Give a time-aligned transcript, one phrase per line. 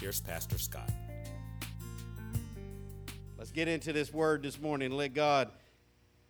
[0.00, 0.90] here's Pastor Scott.
[3.36, 4.92] Let's get into this word this morning.
[4.92, 5.50] Let God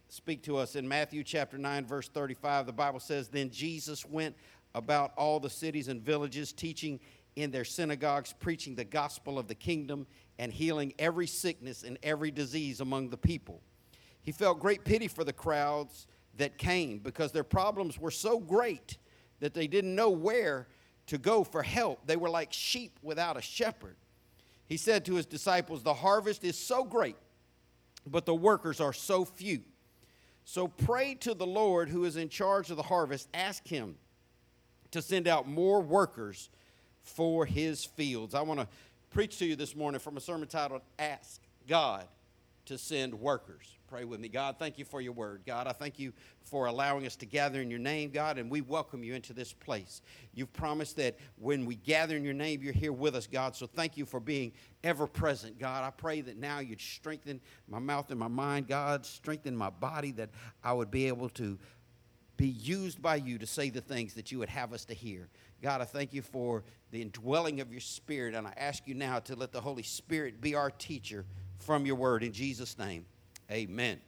[0.08, 0.74] speak to us.
[0.74, 4.34] In Matthew chapter 9, verse 35, the Bible says, Then Jesus went
[4.74, 6.98] about all the cities and villages, teaching
[7.36, 10.06] in their synagogues, preaching the gospel of the kingdom,
[10.38, 13.60] and healing every sickness and every disease among the people.
[14.22, 16.06] He felt great pity for the crowds
[16.36, 18.96] that came because their problems were so great
[19.40, 20.68] that they didn't know where
[21.08, 22.06] to go for help.
[22.06, 23.96] They were like sheep without a shepherd.
[24.66, 27.16] He said to his disciples, The harvest is so great,
[28.06, 29.62] but the workers are so few.
[30.44, 33.28] So pray to the Lord who is in charge of the harvest.
[33.34, 33.96] Ask him
[34.92, 36.50] to send out more workers
[37.02, 38.34] for his fields.
[38.34, 38.68] I want to
[39.10, 42.06] preach to you this morning from a sermon titled Ask God
[42.66, 43.77] to Send Workers.
[43.88, 44.28] Pray with me.
[44.28, 45.42] God, thank you for your word.
[45.46, 48.60] God, I thank you for allowing us to gather in your name, God, and we
[48.60, 50.02] welcome you into this place.
[50.34, 53.56] You've promised that when we gather in your name, you're here with us, God.
[53.56, 54.52] So thank you for being
[54.84, 55.84] ever present, God.
[55.84, 60.12] I pray that now you'd strengthen my mouth and my mind, God, strengthen my body,
[60.12, 60.28] that
[60.62, 61.58] I would be able to
[62.36, 65.28] be used by you to say the things that you would have us to hear.
[65.62, 69.18] God, I thank you for the indwelling of your spirit, and I ask you now
[69.20, 71.24] to let the Holy Spirit be our teacher
[71.58, 72.22] from your word.
[72.22, 73.06] In Jesus' name,
[73.50, 74.00] amen.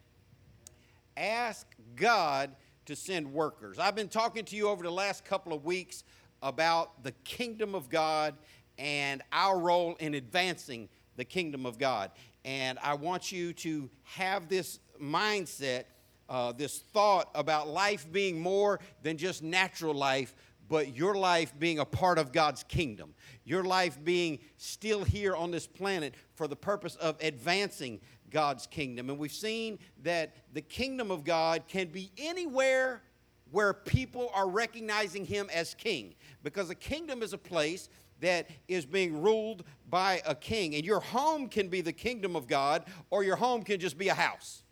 [1.17, 2.51] Ask God
[2.87, 3.79] to send workers.
[3.79, 6.05] I've been talking to you over the last couple of weeks
[6.43, 8.35] about the kingdom of God
[8.79, 12.11] and our role in advancing the kingdom of God.
[12.45, 15.85] And I want you to have this mindset,
[16.29, 20.35] uh, this thought about life being more than just natural life,
[20.69, 23.15] but your life being a part of God's kingdom.
[23.45, 28.01] Your life being still here on this planet for the purpose of advancing
[28.31, 29.11] God's kingdom.
[29.11, 33.03] And we've seen that the kingdom of God can be anywhere
[33.51, 36.15] where people are recognizing him as king.
[36.43, 37.89] Because a kingdom is a place
[38.21, 40.75] that is being ruled by a king.
[40.75, 44.09] And your home can be the kingdom of God, or your home can just be
[44.09, 44.63] a house.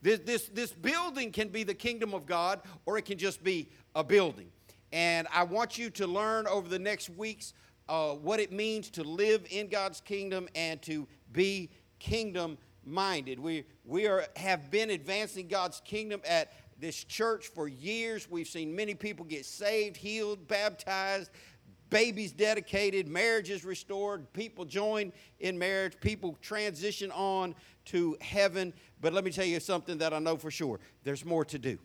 [0.00, 3.68] This, this, this building can be the kingdom of God, or it can just be
[3.94, 4.48] a building.
[4.92, 7.54] And I want you to learn over the next weeks
[7.88, 11.70] uh, what it means to live in God's kingdom and to be
[12.02, 13.38] kingdom minded.
[13.38, 18.28] We, we are, have been advancing God's kingdom at this church for years.
[18.28, 21.30] We've seen many people get saved, healed, baptized,
[21.90, 27.54] babies dedicated, marriages restored, people join in marriage, people transition on
[27.84, 28.72] to heaven.
[29.00, 31.78] But let me tell you something that I know for sure there's more to do.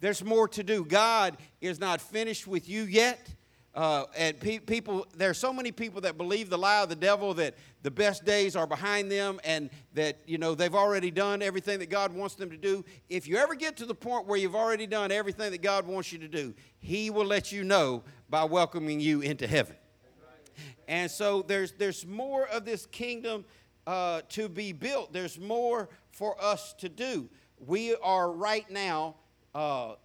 [0.00, 0.84] There's more to do.
[0.84, 3.30] God is not finished with you yet.
[3.76, 6.96] Uh, and pe- people, there are so many people that believe the lie of the
[6.96, 11.42] devil that the best days are behind them and that, you know, they've already done
[11.42, 12.82] everything that God wants them to do.
[13.10, 16.10] If you ever get to the point where you've already done everything that God wants
[16.10, 19.76] you to do, He will let you know by welcoming you into heaven.
[20.88, 23.44] And so there's, there's more of this kingdom
[23.86, 27.28] uh, to be built, there's more for us to do.
[27.58, 29.16] We are right now.
[29.54, 29.96] Uh,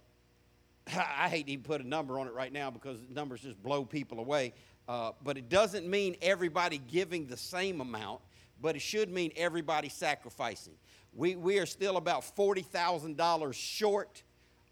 [0.96, 3.84] I hate to even put a number on it right now because numbers just blow
[3.84, 4.54] people away.
[4.88, 8.20] Uh, but it doesn't mean everybody giving the same amount,
[8.60, 10.74] but it should mean everybody sacrificing.
[11.14, 14.22] We, we are still about $40,000 short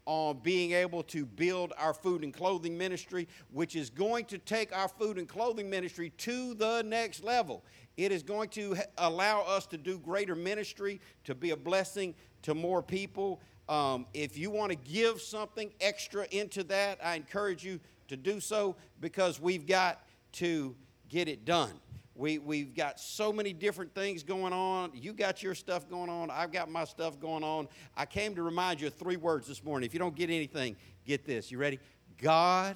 [0.05, 4.75] on being able to build our food and clothing ministry, which is going to take
[4.75, 7.63] our food and clothing ministry to the next level.
[7.97, 12.55] It is going to allow us to do greater ministry, to be a blessing to
[12.55, 13.41] more people.
[13.71, 18.41] Um, if you want to give something extra into that, I encourage you to do
[18.41, 20.75] so because we've got to
[21.07, 21.71] get it done.
[22.13, 24.91] We, we've got so many different things going on.
[24.93, 26.29] You got your stuff going on.
[26.29, 27.69] I've got my stuff going on.
[27.95, 29.87] I came to remind you of three words this morning.
[29.87, 30.75] If you don't get anything,
[31.05, 31.49] get this.
[31.49, 31.79] You ready?
[32.17, 32.75] God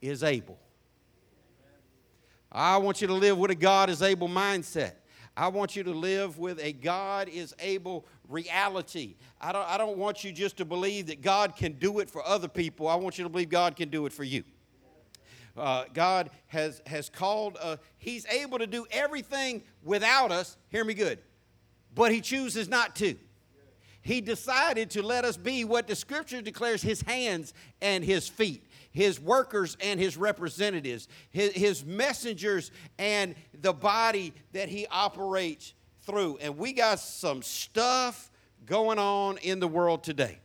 [0.00, 0.58] is able.
[2.50, 4.94] I want you to live with a God is able mindset.
[5.36, 9.16] I want you to live with a God is able reality.
[9.40, 12.26] I don't, I don't want you just to believe that God can do it for
[12.26, 12.88] other people.
[12.88, 14.44] I want you to believe God can do it for you.
[15.56, 20.56] Uh, God has, has called, uh, He's able to do everything without us.
[20.68, 21.18] Hear me good.
[21.94, 23.16] But He chooses not to.
[24.06, 28.64] He decided to let us be what the scripture declares his hands and his feet,
[28.92, 32.70] his workers and his representatives, his, his messengers
[33.00, 35.74] and the body that he operates
[36.04, 36.38] through.
[36.40, 38.30] And we got some stuff
[38.64, 40.38] going on in the world today.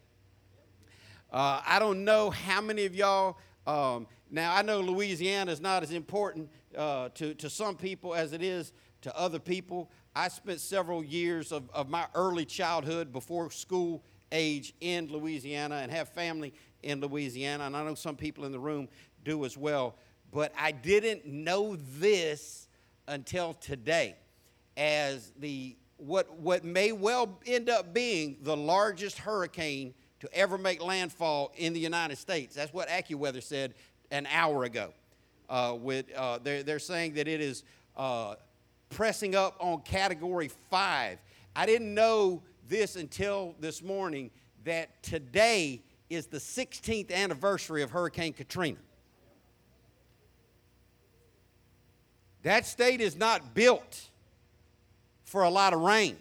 [1.31, 3.37] Uh, I don't know how many of y'all.
[3.67, 8.33] Um, now, I know Louisiana is not as important uh, to, to some people as
[8.33, 8.73] it is
[9.03, 9.91] to other people.
[10.15, 15.91] I spent several years of, of my early childhood before school age in Louisiana and
[15.91, 16.53] have family
[16.83, 17.65] in Louisiana.
[17.65, 18.89] And I know some people in the room
[19.23, 19.95] do as well.
[20.31, 22.67] But I didn't know this
[23.07, 24.15] until today
[24.77, 30.81] as the what, what may well end up being the largest hurricane to ever make
[30.81, 32.55] landfall in the United States.
[32.55, 33.75] That's what AccuWeather said
[34.09, 34.93] an hour ago.
[35.49, 37.63] Uh, with, uh, they're, they're saying that it is
[37.97, 38.35] uh,
[38.91, 41.17] pressing up on category five.
[41.55, 44.29] I didn't know this until this morning
[44.63, 48.77] that today is the 16th anniversary of Hurricane Katrina.
[52.43, 54.09] That state is not built
[55.23, 56.17] for a lot of rain.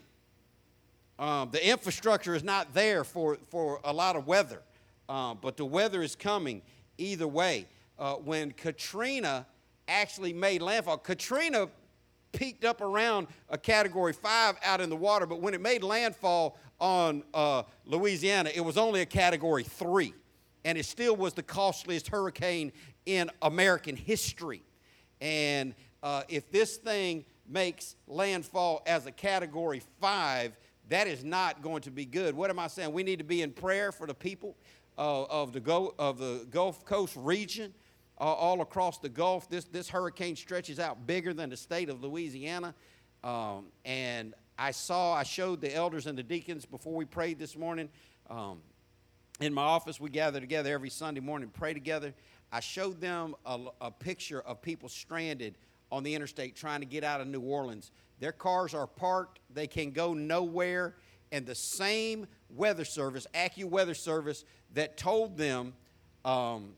[1.18, 4.62] Um, the infrastructure is not there for, for a lot of weather,
[5.08, 6.62] uh, but the weather is coming
[6.98, 7.66] either way.
[7.98, 9.46] Uh, when Katrina
[9.88, 11.68] actually made landfall, Katrina
[12.32, 16.58] peaked up around a category five out in the water, but when it made landfall
[16.80, 20.14] on uh, Louisiana, it was only a category three.
[20.64, 22.72] And it still was the costliest hurricane
[23.06, 24.62] in American history.
[25.20, 30.56] And uh, if this thing makes landfall as a category five,
[30.88, 32.34] that is not going to be good.
[32.34, 32.92] What am I saying?
[32.92, 34.56] We need to be in prayer for the people
[34.98, 37.72] uh, of, the Go, of the Gulf Coast region,
[38.20, 39.48] uh, all across the Gulf.
[39.48, 42.74] This, this hurricane stretches out bigger than the state of Louisiana.
[43.24, 47.56] Um, and I saw, I showed the elders and the deacons before we prayed this
[47.56, 47.88] morning.
[48.28, 48.60] Um,
[49.40, 52.12] in my office, we gather together every Sunday morning, pray together.
[52.52, 55.56] I showed them a, a picture of people stranded
[55.90, 57.90] on the interstate trying to get out of New Orleans.
[58.18, 60.96] Their cars are parked, they can go nowhere,
[61.32, 64.44] and the same weather service, AccuWeather service,
[64.74, 65.72] that told them
[66.24, 66.74] um,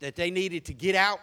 [0.00, 1.20] that they needed to get out,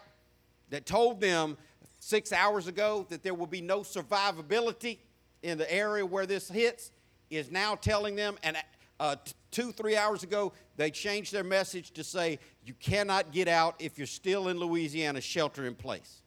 [0.70, 1.58] that told them
[2.00, 4.98] six hours ago that there will be no survivability
[5.44, 6.92] in the area where this hits,
[7.30, 8.58] is now telling them, and
[9.00, 9.16] uh,
[9.52, 13.98] two, three hours ago, they changed their message to say, you cannot get out if
[13.98, 16.22] you're still in Louisiana, shelter in place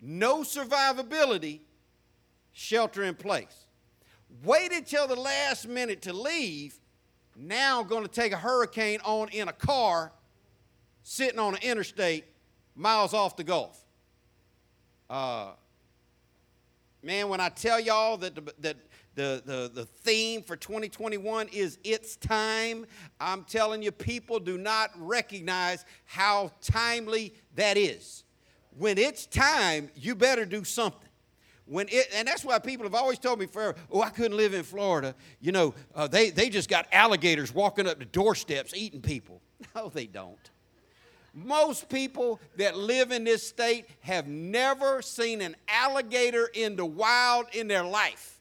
[0.00, 1.60] no survivability,
[2.52, 3.66] shelter in place.
[4.44, 6.78] Waited till the last minute to leave,
[7.36, 10.12] now going to take a hurricane on in a car
[11.02, 12.24] sitting on an interstate
[12.74, 13.78] miles off the Gulf.
[15.08, 15.52] Uh,
[17.02, 18.76] man, when I tell y'all that the, that
[19.14, 22.86] the, the, the theme for 2021 is It's Time,
[23.20, 28.24] I'm telling you, people do not recognize how timely that is
[28.78, 31.05] when it's time, you better do something.
[31.66, 34.54] When it, and that's why people have always told me forever, oh, I couldn't live
[34.54, 35.14] in Florida.
[35.40, 39.40] You know, uh, they, they just got alligators walking up the doorsteps eating people.
[39.74, 40.50] No, they don't.
[41.32, 47.46] Most people that live in this state have never seen an alligator in the wild
[47.52, 48.38] in their life.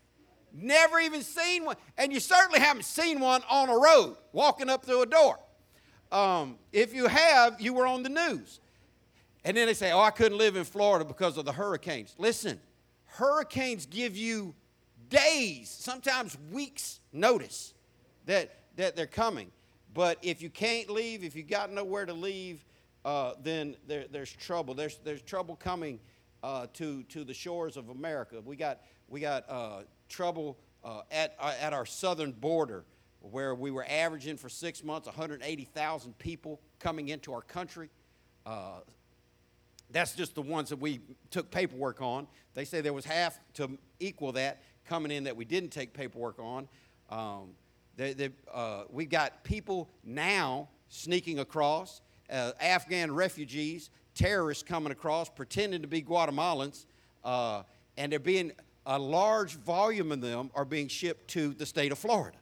[0.54, 1.76] Never even seen one.
[1.98, 5.40] And you certainly haven't seen one on a road walking up through a door.
[6.12, 8.62] Um, if you have, you were on the news.
[9.44, 12.16] And then they say, oh, I couldn't live in Florida because of the hurricanes.
[12.18, 12.60] Listen,
[13.16, 14.54] hurricanes give you
[15.10, 17.74] days, sometimes weeks' notice
[18.26, 19.52] that, that they're coming.
[19.94, 22.66] But if you can't leave, if you got nowhere to leave,
[23.06, 24.74] uh, then there, there's trouble.
[24.74, 26.00] There's, there's trouble coming
[26.44, 28.42] uh, to, to the shores of America.
[28.44, 32.84] We got, we got uh, trouble uh, at, uh, at our southern border
[33.22, 37.90] where we were averaging for six months 180,000 people coming into our country.
[39.96, 41.00] That's just the ones that we
[41.32, 42.28] took paperwork on.
[42.54, 46.38] They say there was half to equal that coming in that we didn't take paperwork
[46.38, 46.68] on.
[47.10, 47.52] Um,
[47.96, 55.30] they, they, uh, we've got people now sneaking across, uh, Afghan refugees, terrorists coming across,
[55.30, 56.88] pretending to be Guatemalans,
[57.24, 57.64] uh,
[57.96, 58.52] and they're being
[58.86, 62.38] a large volume of them are being shipped to the state of Florida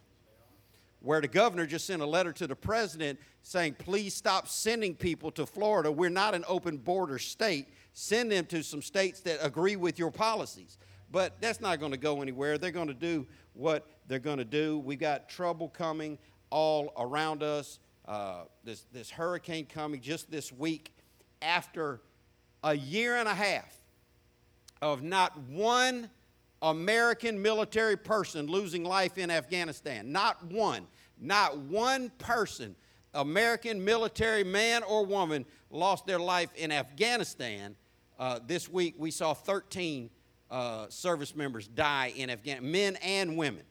[1.04, 5.30] where the governor just sent a letter to the president saying, please stop sending people
[5.32, 5.92] to Florida.
[5.92, 7.68] We're not an open border state.
[7.92, 10.78] Send them to some states that agree with your policies.
[11.12, 12.58] But that's not going to go anywhere.
[12.58, 14.80] They're going to do what they're going to do.
[14.80, 16.18] We've got trouble coming
[16.50, 17.80] all around us.
[18.06, 20.96] Uh, this, this hurricane coming just this week
[21.42, 22.00] after
[22.64, 23.76] a year and a half
[24.82, 26.10] of not one
[26.62, 30.14] American military person losing life in Afghanistan.
[30.14, 30.88] Not one.
[31.24, 32.76] Not one person,
[33.14, 37.78] American military man or woman, lost their life in Afghanistan.
[38.20, 40.10] Uh, this week we saw 13
[40.52, 43.64] uh, service members die in Afghanistan, men and women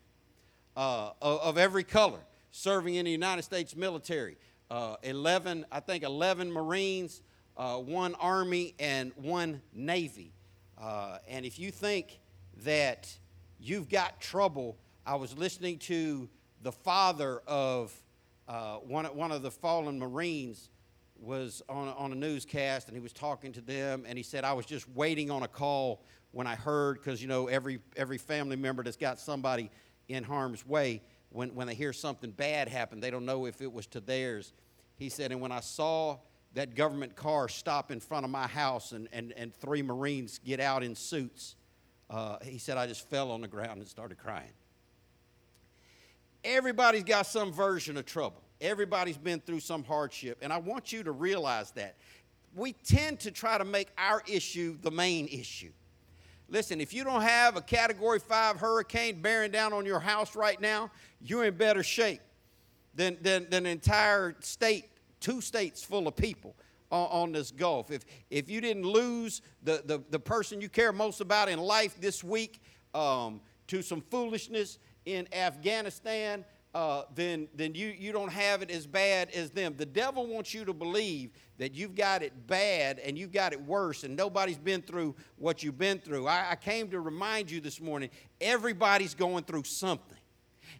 [0.76, 2.21] uh, of, of, every color
[2.52, 4.38] serving in the United States military.
[4.71, 7.21] Uh, 11, I think 11 Marines,
[7.59, 10.32] uh, one Army, and one Navy.
[10.80, 12.18] Uh, and if you think
[12.64, 13.14] that
[13.61, 16.30] you've got trouble, I was listening to
[16.62, 17.92] the father of
[18.49, 20.71] uh, one, one of the fallen Marines
[21.21, 24.52] was on, on a newscast and he was talking to them and he said, I
[24.52, 26.02] was just waiting on a call
[26.33, 29.71] when I heard, because, you know, every, every family member that's got somebody
[30.09, 33.73] in harm's way, when, when they hear something bad happen, they don't know if it
[33.73, 34.52] was to theirs.
[34.97, 36.19] He said, and when I saw
[36.54, 40.61] that government car stop in front of my house and, and, and three Marines get
[40.61, 41.57] out in suits,
[42.11, 44.52] uh, he said, I just fell on the ground and started crying.
[46.45, 48.43] Everybody's got some version of trouble.
[48.61, 50.39] Everybody's been through some hardship.
[50.43, 51.97] And I want you to realize that.
[52.55, 55.73] We tend to try to make our issue the main issue.
[56.49, 60.61] Listen, if you don't have a category five hurricane bearing down on your house right
[60.61, 62.21] now, you're in better shape
[62.95, 64.85] than, than, than an entire state,
[65.19, 66.55] two states full of people
[66.91, 67.91] on, on this Gulf.
[67.91, 71.99] If, if you didn't lose the, the, the person you care most about in life
[72.01, 72.61] this week
[72.95, 76.44] um, to some foolishness in Afghanistan,
[76.75, 79.75] uh, then, then you, you don't have it as bad as them.
[79.76, 83.61] The devil wants you to believe that you've got it bad and you've got it
[83.62, 86.26] worse, and nobody's been through what you've been through.
[86.26, 88.09] I, I came to remind you this morning
[88.40, 90.16] everybody's going through something.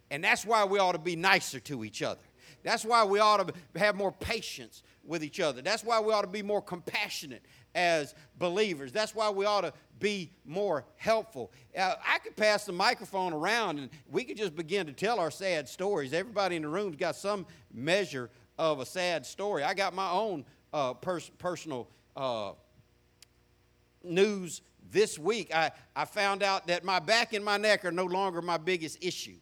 [0.09, 2.21] And that's why we ought to be nicer to each other.
[2.63, 5.61] That's why we ought to have more patience with each other.
[5.61, 7.43] That's why we ought to be more compassionate
[7.75, 8.91] as believers.
[8.91, 11.51] That's why we ought to be more helpful.
[11.77, 15.31] Uh, I could pass the microphone around and we could just begin to tell our
[15.31, 16.13] sad stories.
[16.13, 19.63] Everybody in the room's got some measure of a sad story.
[19.63, 22.51] I got my own uh, pers- personal uh,
[24.03, 25.53] news this week.
[25.55, 29.03] I, I found out that my back and my neck are no longer my biggest
[29.03, 29.37] issue.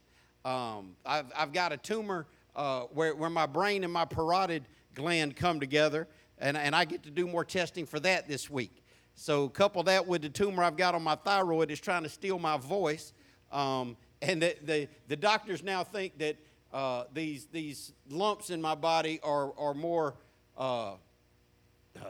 [0.45, 5.35] Um, I've, I've got a tumor uh, where, where my brain and my parotid gland
[5.35, 8.80] come together and, and I get to do more testing for that this week.
[9.21, 12.39] So couple that with the tumor I've got on my thyroid is trying to steal
[12.39, 13.13] my voice,
[13.51, 16.37] um, and the, the, the, doctors now think that
[16.73, 20.15] uh, these, these lumps in my body are, are more
[20.57, 22.03] uh, uh,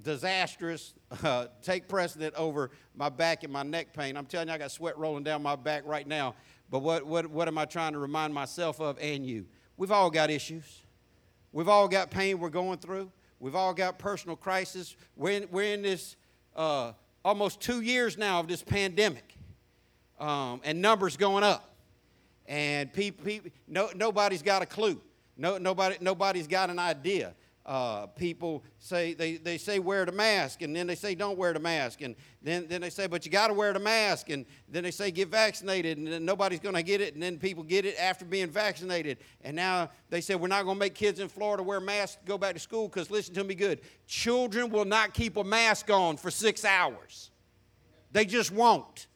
[0.00, 0.94] disastrous,
[1.62, 4.16] take precedent over my back and my neck pain.
[4.16, 6.36] I'm telling you, I got sweat rolling down my back right now.
[6.70, 9.44] But what, what, what am I trying to remind myself of and you?
[9.76, 10.84] We've all got issues.
[11.52, 13.12] We've all got pain we're going through.
[13.44, 14.96] We've all got personal crisis.
[15.16, 16.16] We're in, we're in this
[16.56, 19.36] uh, almost two years now of this pandemic,
[20.18, 21.74] um, and numbers going up.
[22.46, 24.98] And people, people no, nobody's got a clue.
[25.36, 27.34] No, nobody, nobody's got an idea
[27.66, 31.54] uh, people say they, they say wear the mask and then they say don't wear
[31.54, 34.44] the mask and then, then they say but you got to wear the mask and
[34.68, 37.62] then they say get vaccinated and then nobody's going to get it and then people
[37.62, 41.20] get it after being vaccinated and now they say we're not going to make kids
[41.20, 44.84] in florida wear masks go back to school because listen to me good children will
[44.84, 47.30] not keep a mask on for six hours
[48.12, 49.06] they just won't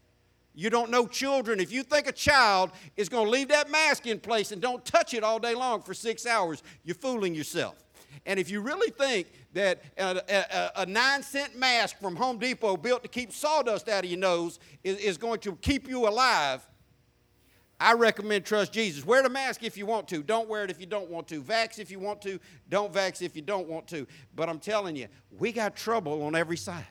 [0.59, 1.61] you don't know children.
[1.61, 4.85] If you think a child is going to leave that mask in place and don't
[4.85, 7.77] touch it all day long for six hours, you're fooling yourself.
[8.29, 12.77] And if you really think that a, a, a, nine cent mask from Home Depot
[12.77, 16.61] built to keep sawdust out of your nose is, is going to keep you alive,
[17.81, 19.03] I recommend trust Jesus.
[19.07, 20.23] Wear the mask if you want to.
[20.23, 21.41] Don't wear it if you don't want to.
[21.41, 22.39] Vax if you want to.
[22.69, 24.07] Don't vax if you don't want to.
[24.37, 25.07] But I'm telling you,
[25.39, 26.87] we got trouble on every side.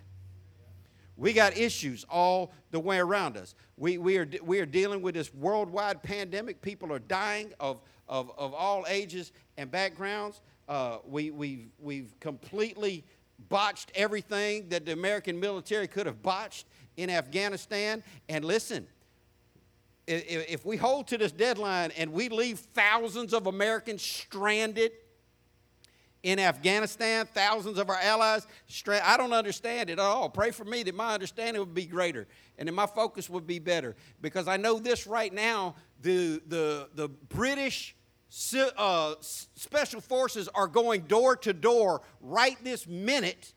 [1.18, 3.54] We got issues all the way around us.
[3.76, 6.64] We, we, are, we are dealing with this worldwide pandemic.
[6.64, 10.42] People are dying of, of, of all ages and backgrounds.
[10.68, 13.06] Uh, we, we've, we've completely
[13.50, 16.66] botched everything that the American military could have botched
[16.98, 18.04] in Afghanistan.
[18.28, 18.88] And listen,
[20.08, 24.92] if, we hold to this deadline and we leave thousands of Americans stranded
[26.24, 28.48] in Afghanistan, thousands of our allies,
[28.88, 30.30] I don't understand it at all.
[30.30, 33.60] Pray for me that my understanding would be greater and that my focus would be
[33.60, 33.96] better.
[34.22, 37.96] Because I know this right now the, the, the British
[38.78, 43.54] uh, special forces are going door to door right this minute,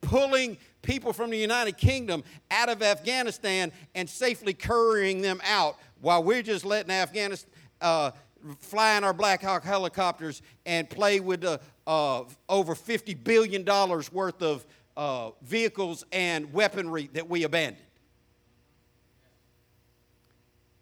[0.00, 6.22] pulling people from the United Kingdom out of Afghanistan and safely currying them out while
[6.22, 7.50] we're just letting Afghanistan.
[7.80, 8.10] Uh,
[8.58, 14.66] fly in our Black Hawk helicopters and play with uh, over $50 billion worth of
[14.96, 17.84] uh, vehicles and weaponry that we abandoned.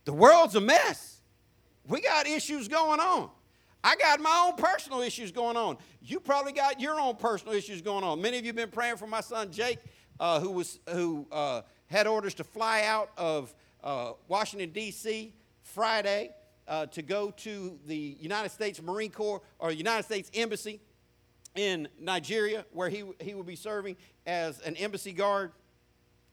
[0.05, 1.20] The world's a mess.
[1.91, 3.31] We got issues going on.
[3.83, 5.77] I got my own personal issues going on.
[6.01, 8.23] You probably got your own personal issues going on.
[8.23, 9.81] Many of you have been praying for my son Jake,
[10.21, 15.35] uh, who was who uh, had orders to fly out of uh, Washington D.C.
[15.63, 16.31] Friday
[16.69, 20.81] uh, to go to the United States Marine Corps or United States Embassy
[21.57, 25.51] in Nigeria, where he he will be serving as an embassy guard.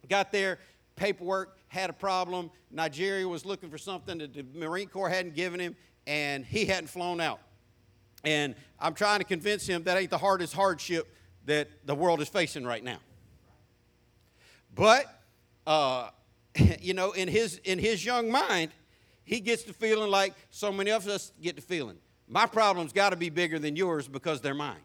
[0.07, 0.59] Got there,
[0.95, 2.50] paperwork had a problem.
[2.71, 6.88] Nigeria was looking for something that the Marine Corps hadn't given him and he hadn't
[6.88, 7.39] flown out.
[8.24, 11.13] And I'm trying to convince him that ain't the hardest hardship
[11.45, 13.00] that the world is facing right now.
[14.74, 15.05] But,
[15.65, 16.09] uh,
[16.79, 18.71] you know, in his, in his young mind,
[19.24, 21.97] he gets the feeling like so many of us get the feeling.
[22.27, 24.75] My problem's got to be bigger than yours because they're mine.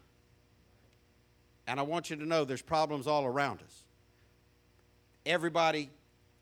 [1.67, 3.83] And I want you to know there's problems all around us.
[5.25, 5.89] Everybody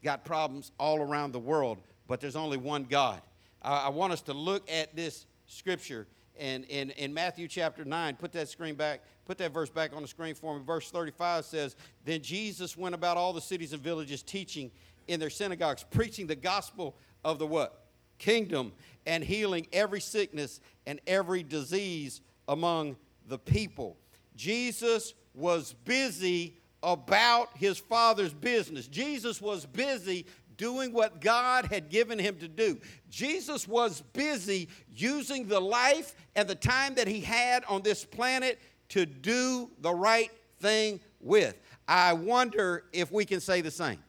[0.04, 3.22] got problems all around the world, but there's only one God.
[3.62, 6.08] I want us to look at this scripture
[6.40, 8.16] and in, in Matthew chapter 9.
[8.16, 10.64] Put that screen back, put that verse back on the screen for me.
[10.66, 14.72] Verse 35 says, Then Jesus went about all the cities and villages teaching
[15.08, 17.86] in their synagogues, preaching the gospel of the what?
[18.18, 18.72] Kingdom
[19.06, 22.96] and healing every sickness and every disease among
[23.28, 23.98] the people.
[24.36, 28.88] Jesus was busy about his father's business.
[28.88, 30.26] Jesus was busy
[30.58, 32.80] doing what God had given him to do.
[33.10, 38.60] Jesus was busy using the life and the time that he had on this planet
[38.90, 41.60] to do the right thing with.
[41.88, 44.00] I wonder if we can say the same.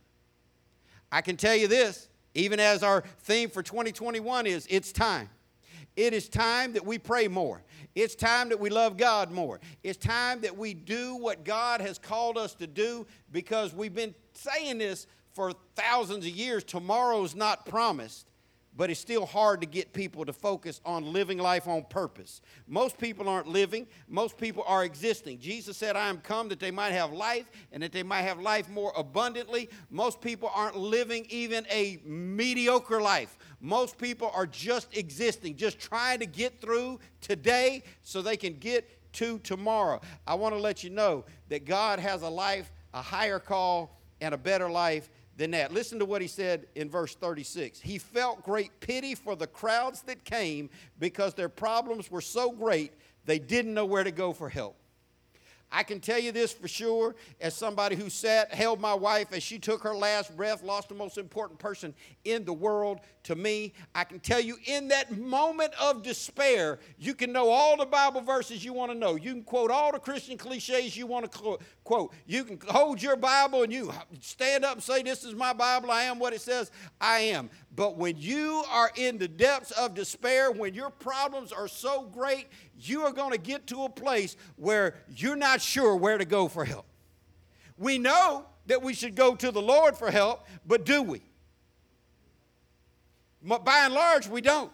[1.10, 5.28] I can tell you this, even as our theme for 2021 is it's time.
[5.96, 7.62] It is time that we pray more.
[7.94, 9.60] It's time that we love God more.
[9.82, 14.14] It's time that we do what God has called us to do because we've been
[14.32, 18.28] saying this for thousands of years, tomorrow's not promised,
[18.74, 22.40] but it's still hard to get people to focus on living life on purpose.
[22.66, 25.38] Most people aren't living, most people are existing.
[25.38, 28.40] Jesus said, I am come that they might have life and that they might have
[28.40, 29.68] life more abundantly.
[29.90, 33.36] Most people aren't living even a mediocre life.
[33.64, 38.90] Most people are just existing, just trying to get through today so they can get
[39.14, 40.00] to tomorrow.
[40.26, 44.34] I want to let you know that God has a life, a higher call, and
[44.34, 45.72] a better life than that.
[45.72, 47.80] Listen to what he said in verse 36.
[47.80, 52.92] He felt great pity for the crowds that came because their problems were so great
[53.26, 54.76] they didn't know where to go for help.
[55.72, 59.42] I can tell you this for sure, as somebody who sat, held my wife as
[59.42, 63.72] she took her last breath, lost the most important person in the world to me.
[63.94, 68.20] I can tell you in that moment of despair, you can know all the Bible
[68.20, 69.14] verses you want to know.
[69.14, 72.12] You can quote all the Christian cliches you want to quote.
[72.26, 75.90] You can hold your Bible and you stand up and say, This is my Bible.
[75.90, 77.48] I am what it says I am.
[77.74, 82.48] But when you are in the depths of despair, when your problems are so great,
[82.78, 86.48] you are going to get to a place where you're not sure where to go
[86.48, 86.84] for help.
[87.78, 91.22] We know that we should go to the Lord for help, but do we?
[93.42, 94.70] By and large, we don't.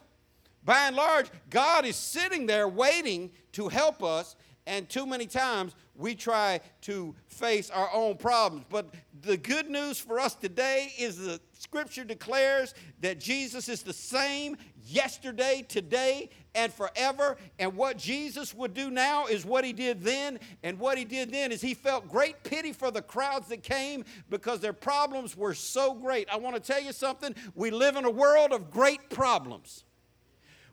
[0.64, 5.74] By and large, God is sitting there waiting to help us, and too many times
[5.98, 8.64] we try to face our own problems.
[8.70, 13.92] But the good news for us today is the scripture declares that Jesus is the
[13.92, 14.56] same
[14.86, 17.36] yesterday, today, and forever.
[17.58, 20.38] And what Jesus would do now is what he did then.
[20.62, 24.04] And what he did then is he felt great pity for the crowds that came
[24.30, 26.28] because their problems were so great.
[26.32, 27.34] I want to tell you something.
[27.56, 29.82] We live in a world of great problems.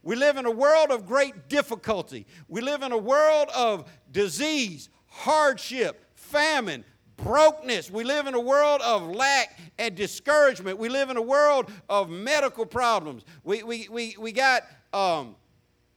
[0.05, 2.27] We live in a world of great difficulty.
[2.47, 6.83] We live in a world of disease, hardship, famine,
[7.17, 7.89] brokenness.
[7.89, 10.77] We live in a world of lack and discouragement.
[10.77, 13.23] We live in a world of medical problems.
[13.43, 15.35] We, we, we, we got um,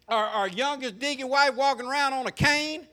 [0.08, 2.86] our, our youngest deacon wife walking around on a cane.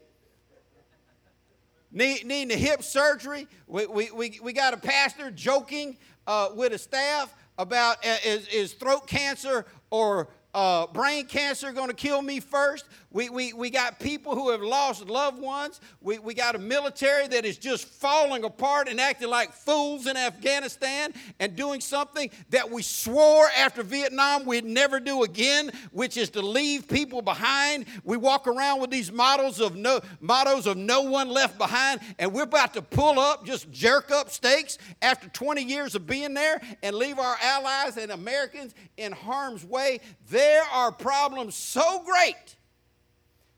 [1.91, 3.47] Need, needing a hip surgery.
[3.67, 8.47] We, we, we, we got a pastor joking uh, with a staff about uh, is,
[8.47, 12.85] is throat cancer or uh, brain cancer going to kill me first.
[13.15, 15.80] We, we, we got people who have lost loved ones.
[16.01, 20.17] We, we got a military that is just falling apart and acting like fools in
[20.17, 26.30] Afghanistan and doing something that we swore after Vietnam we'd never do again, which is
[26.32, 27.86] to leave people behind.
[28.04, 32.34] We walk around with these models of no, mottos of no one left behind, and
[32.34, 36.60] we're about to pull up, just jerk up stakes after 20 years of being there
[36.84, 40.01] and leave our allies and Americans in harm's way.
[40.30, 42.54] There are problems so great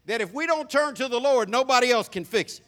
[0.08, 2.66] that if we don't turn to the Lord, nobody else can fix it.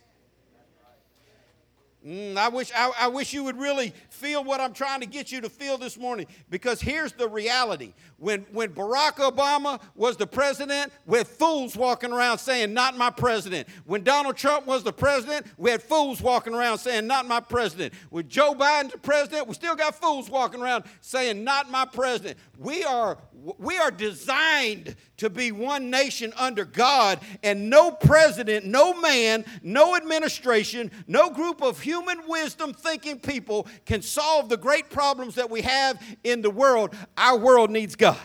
[2.06, 5.32] Mm, I wish I, I, wish you would really feel what I'm trying to get
[5.32, 7.94] you to feel this morning because here's the reality.
[8.18, 13.10] When, when Barack Obama was the president, we had fools walking around saying, Not my
[13.10, 13.68] president.
[13.86, 17.94] When Donald Trump was the president, we had fools walking around saying, Not my president.
[18.10, 22.38] When Joe Biden's the president, we still got fools walking around saying, Not my president.
[22.58, 23.18] We are
[23.58, 29.96] we are designed to be one nation under God, and no president, no man, no
[29.96, 35.62] administration, no group of human wisdom thinking people can solve the great problems that we
[35.62, 36.96] have in the world.
[37.18, 38.18] Our world needs God.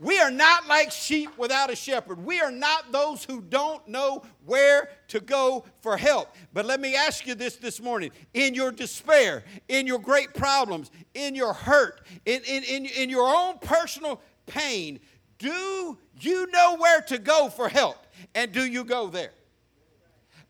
[0.00, 2.24] We are not like sheep without a shepherd.
[2.24, 6.36] We are not those who don't know where to go for help.
[6.52, 8.12] But let me ask you this this morning.
[8.32, 13.28] In your despair, in your great problems, in your hurt, in, in, in, in your
[13.28, 15.00] own personal pain,
[15.38, 17.96] do you know where to go for help?
[18.36, 19.32] And do you go there?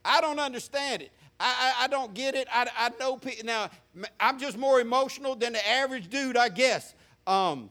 [0.05, 1.11] I don't understand it.
[1.41, 2.49] I, I, I don't get it.
[2.53, 3.47] I, I know people.
[3.47, 3.71] Now,
[4.19, 6.95] I'm just more emotional than the average dude, I guess.
[7.27, 7.71] Um,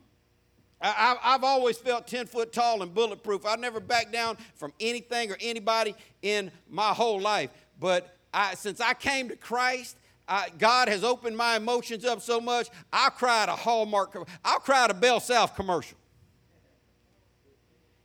[0.80, 3.46] I, have always felt 10 foot tall and bulletproof.
[3.46, 7.50] I've never backed down from anything or anybody in my whole life.
[7.80, 12.40] But I, since I came to Christ, I, God has opened my emotions up so
[12.40, 15.98] much, I'll cry at a Hallmark, I'll cry at a Bell South commercial.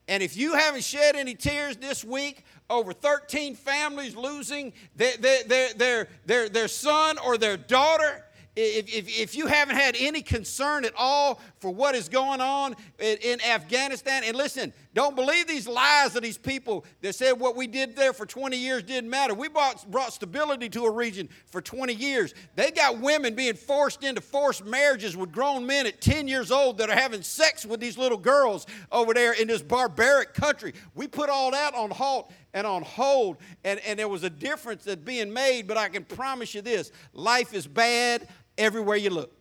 [0.08, 5.74] And if you haven't shed any tears this week over 13 families losing their, their,
[5.74, 10.84] their, their, their son or their daughter, if, if, if, you haven't had any concern
[10.84, 15.66] at all for what is going on in, in, Afghanistan, and listen, don't believe these
[15.66, 19.32] lies of these people that said what we did there for 20 years didn't matter.
[19.32, 22.34] We brought, brought stability to a region for 20 years.
[22.54, 26.76] They got women being forced into forced marriages with grown men at 10 years old
[26.76, 30.74] that are having sex with these little girls over there in this barbaric country.
[30.94, 34.84] We put all that on halt and on hold, and, and there was a difference
[34.84, 39.32] that being made, but I can promise you this life is bad everywhere you look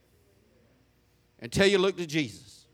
[1.41, 2.65] until you look to Jesus.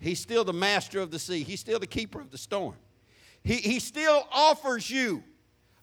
[0.00, 2.74] He's still the master of the sea, He's still the keeper of the storm.
[3.42, 5.22] He, he still offers you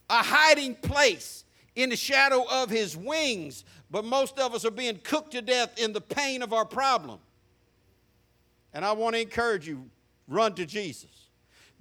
[0.10, 5.00] a hiding place in the shadow of His wings, but most of us are being
[5.04, 7.20] cooked to death in the pain of our problem.
[8.74, 9.90] And I want to encourage you
[10.28, 11.21] run to Jesus.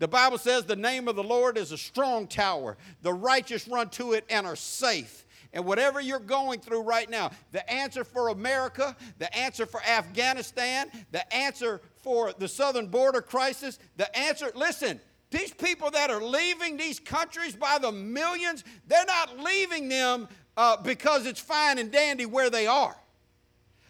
[0.00, 2.78] The Bible says the name of the Lord is a strong tower.
[3.02, 5.26] The righteous run to it and are safe.
[5.52, 10.90] And whatever you're going through right now, the answer for America, the answer for Afghanistan,
[11.12, 16.78] the answer for the southern border crisis, the answer, listen, these people that are leaving
[16.78, 22.24] these countries by the millions, they're not leaving them uh, because it's fine and dandy
[22.24, 22.96] where they are.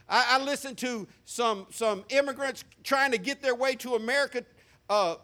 [0.09, 4.45] I, I listened to some, some immigrants trying to get their way to America
[4.89, 5.15] uh,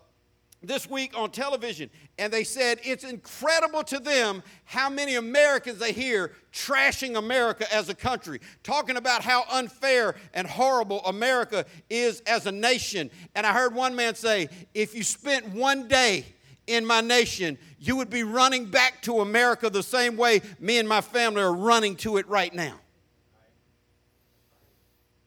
[0.66, 5.92] this week on television, and they said it's incredible to them how many Americans they
[5.92, 12.46] hear trashing America as a country, talking about how unfair and horrible America is as
[12.46, 13.10] a nation.
[13.34, 16.24] And I heard one man say, if you spent one day
[16.66, 20.88] in my nation, you would be running back to America the same way me and
[20.88, 22.74] my family are running to it right now.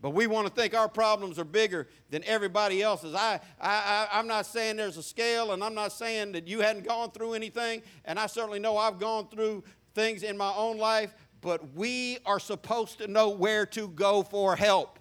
[0.01, 3.13] But we want to think our problems are bigger than everybody else's.
[3.13, 6.61] I, I, I, am not saying there's a scale, and I'm not saying that you
[6.61, 10.77] hadn't gone through anything, and I certainly know I've gone through things in my own
[10.77, 14.99] life, but we are supposed to know where to go for help.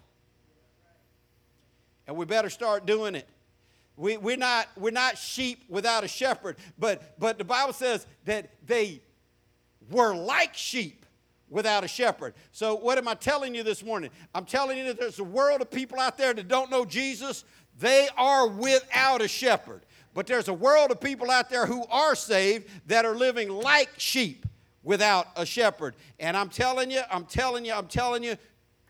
[2.05, 3.27] And we better start doing it.
[3.95, 8.49] We, we're, not, we're not sheep without a shepherd, but, but the Bible says that
[8.65, 9.01] they
[9.89, 11.05] were like sheep
[11.49, 12.33] without a shepherd.
[12.51, 14.11] So, what am I telling you this morning?
[14.33, 17.43] I'm telling you that there's a world of people out there that don't know Jesus.
[17.79, 19.85] They are without a shepherd.
[20.13, 23.89] But there's a world of people out there who are saved that are living like
[23.97, 24.45] sheep
[24.83, 25.95] without a shepherd.
[26.19, 28.35] And I'm telling you, I'm telling you, I'm telling you,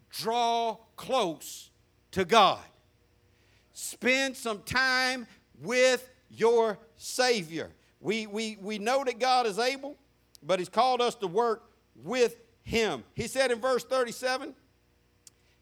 [0.10, 1.70] draw close
[2.12, 2.64] to God.
[3.74, 5.28] Spend some time
[5.62, 7.70] with your Savior.
[8.02, 9.98] We, we, we know that God is able,
[10.42, 13.04] but He's called us to work with him.
[13.16, 14.54] He said in verse 37,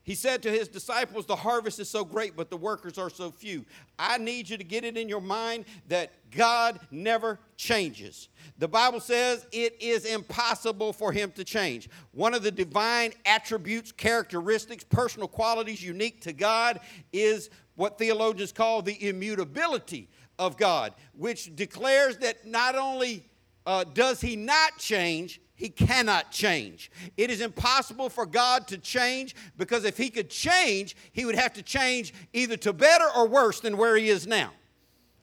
[0.08, 3.30] he said to his disciples, The harvest is so great, but the workers are so
[3.30, 3.66] few.
[4.00, 8.30] I need you to get it in your mind that God never changes.
[8.58, 11.90] The Bible says it is impossible for him to change.
[12.14, 16.80] One of the divine attributes, characteristics, personal qualities unique to God
[17.12, 20.08] is what theologians call the immutability
[20.40, 23.26] of God, which declares that not only
[23.66, 26.92] uh, does he not change, he cannot change.
[27.18, 31.54] It is impossible for God to change because if He could change, He would have
[31.54, 34.52] to change either to better or worse than where He is now.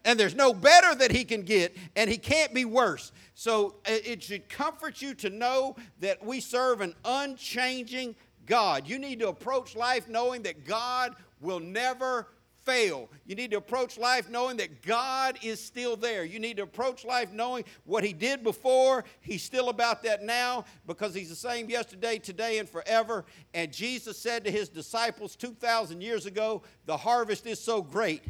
[0.05, 3.11] and there's no better that he can get, and he can't be worse.
[3.35, 8.87] So uh, it should comfort you to know that we serve an unchanging God.
[8.87, 12.27] You need to approach life knowing that God will never
[12.65, 13.09] fail.
[13.27, 16.25] You need to approach life knowing that God is still there.
[16.25, 20.65] You need to approach life knowing what He did before, He's still about that now
[20.87, 23.25] because He's the same yesterday, today, and forever.
[23.53, 28.23] And Jesus said to His disciples 2,000 years ago, The harvest is so great,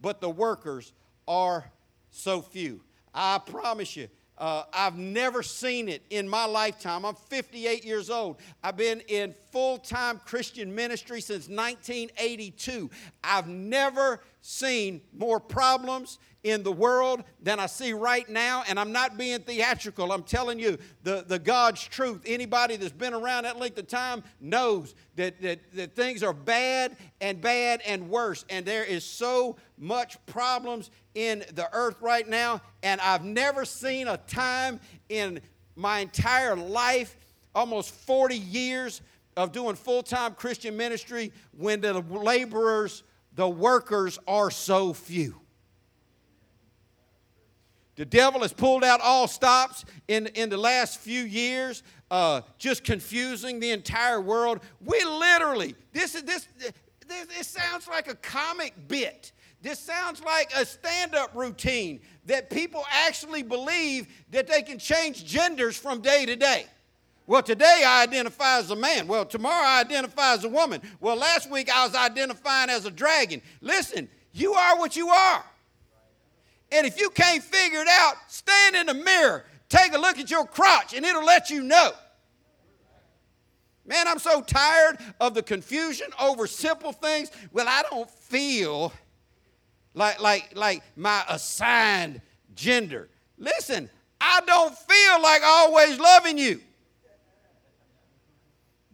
[0.00, 0.92] but the workers
[1.26, 1.70] are
[2.10, 2.80] so few.
[3.14, 7.04] I promise you, uh, I've never seen it in my lifetime.
[7.04, 8.36] I'm 58 years old.
[8.62, 12.90] I've been in full time Christian ministry since 1982.
[13.24, 18.92] I've never seen more problems in the world than I see right now, and I'm
[18.92, 20.12] not being theatrical.
[20.12, 22.22] I'm telling you the, the God's truth.
[22.24, 26.96] Anybody that's been around that length of time knows that, that, that things are bad
[27.20, 32.60] and bad and worse, and there is so much problems in the earth right now,
[32.84, 34.78] and I've never seen a time
[35.08, 35.40] in
[35.74, 37.16] my entire life,
[37.56, 39.02] almost 40 years
[39.36, 43.02] of doing full time Christian ministry, when the laborers,
[43.34, 45.40] the workers are so few.
[47.96, 52.84] The devil has pulled out all stops in, in the last few years, uh, just
[52.84, 54.60] confusing the entire world.
[54.84, 56.46] We literally, this is this,
[57.08, 59.32] this, this sounds like a comic bit.
[59.62, 65.24] This sounds like a stand up routine that people actually believe that they can change
[65.24, 66.66] genders from day to day.
[67.26, 69.08] Well, today I identify as a man.
[69.08, 70.82] Well, tomorrow I identify as a woman.
[71.00, 73.42] Well, last week I was identifying as a dragon.
[73.60, 75.44] Listen, you are what you are.
[76.72, 80.30] And if you can't figure it out, stand in the mirror, take a look at
[80.30, 81.92] your crotch, and it'll let you know.
[83.86, 87.30] Man, I'm so tired of the confusion over simple things.
[87.52, 88.92] Well, I don't feel
[89.94, 92.20] like, like, like my assigned
[92.56, 93.08] gender.
[93.38, 93.88] Listen,
[94.20, 96.60] I don't feel like always loving you.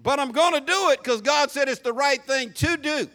[0.03, 3.09] But I'm going to do it because God said it's the right thing to do.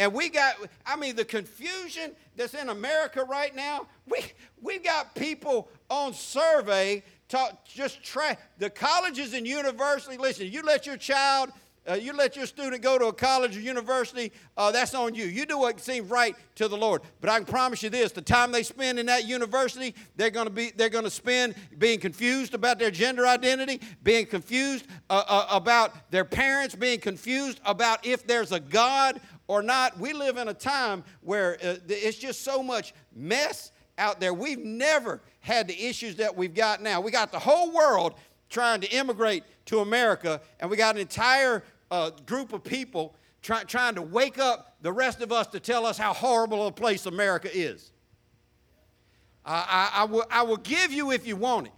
[0.00, 0.54] And we got,
[0.86, 4.20] I mean, the confusion that's in America right now, we,
[4.62, 10.86] we've got people on survey talk, just try, the colleges and universities, listen, you let
[10.86, 11.52] your child
[11.88, 15.24] uh, you let your student go to a college or university, uh, that's on you.
[15.24, 17.00] You do what seems right to the Lord.
[17.22, 20.46] But I can promise you this: the time they spend in that university, they're going
[20.46, 25.22] to be they're going to spend being confused about their gender identity, being confused uh,
[25.26, 29.18] uh, about their parents, being confused about if there's a God
[29.50, 29.98] or not.
[29.98, 34.32] We live in a time where uh, it's just so much mess out there.
[34.32, 37.00] We've never had the issues that we've got now.
[37.00, 38.14] We got the whole world
[38.48, 43.64] trying to immigrate to America, and we got an entire uh, group of people try,
[43.64, 47.06] trying to wake up the rest of us to tell us how horrible a place
[47.06, 47.90] America is.
[49.44, 51.72] I, I, I will give you, if you want it,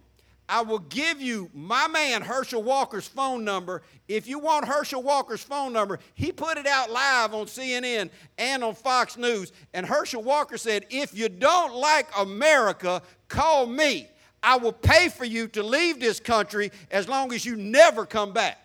[0.49, 3.81] I will give you my man Herschel Walker's phone number.
[4.07, 8.63] If you want Herschel Walker's phone number, he put it out live on CNN and
[8.63, 9.53] on Fox News.
[9.73, 14.09] And Herschel Walker said, If you don't like America, call me.
[14.41, 18.33] I will pay for you to leave this country as long as you never come
[18.33, 18.62] back.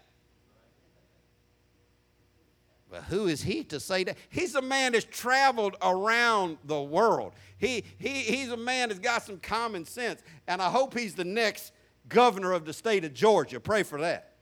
[2.98, 4.16] But who is he to say that?
[4.28, 7.32] He's a man that's traveled around the world.
[7.56, 10.20] He, he, he's a man that's got some common sense.
[10.48, 11.72] And I hope he's the next
[12.08, 13.60] governor of the state of Georgia.
[13.60, 14.32] Pray for that.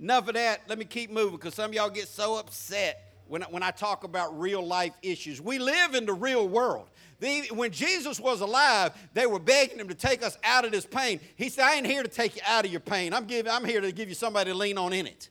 [0.00, 0.60] Enough of that.
[0.68, 4.04] Let me keep moving because some of y'all get so upset when, when I talk
[4.04, 5.40] about real life issues.
[5.40, 6.88] We live in the real world.
[7.18, 10.86] The, when Jesus was alive, they were begging him to take us out of this
[10.86, 11.18] pain.
[11.34, 13.12] He said, I ain't here to take you out of your pain.
[13.12, 15.30] I'm, give, I'm here to give you somebody to lean on in it.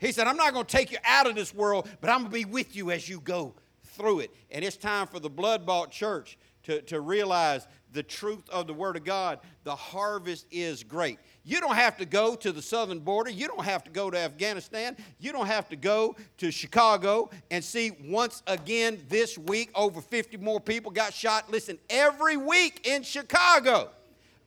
[0.00, 2.30] He said, I'm not going to take you out of this world, but I'm going
[2.30, 4.30] to be with you as you go through it.
[4.50, 8.72] And it's time for the blood bought church to, to realize the truth of the
[8.72, 9.40] Word of God.
[9.64, 11.18] The harvest is great.
[11.44, 13.30] You don't have to go to the southern border.
[13.30, 14.96] You don't have to go to Afghanistan.
[15.18, 20.36] You don't have to go to Chicago and see once again this week over 50
[20.38, 21.50] more people got shot.
[21.50, 23.90] Listen, every week in Chicago,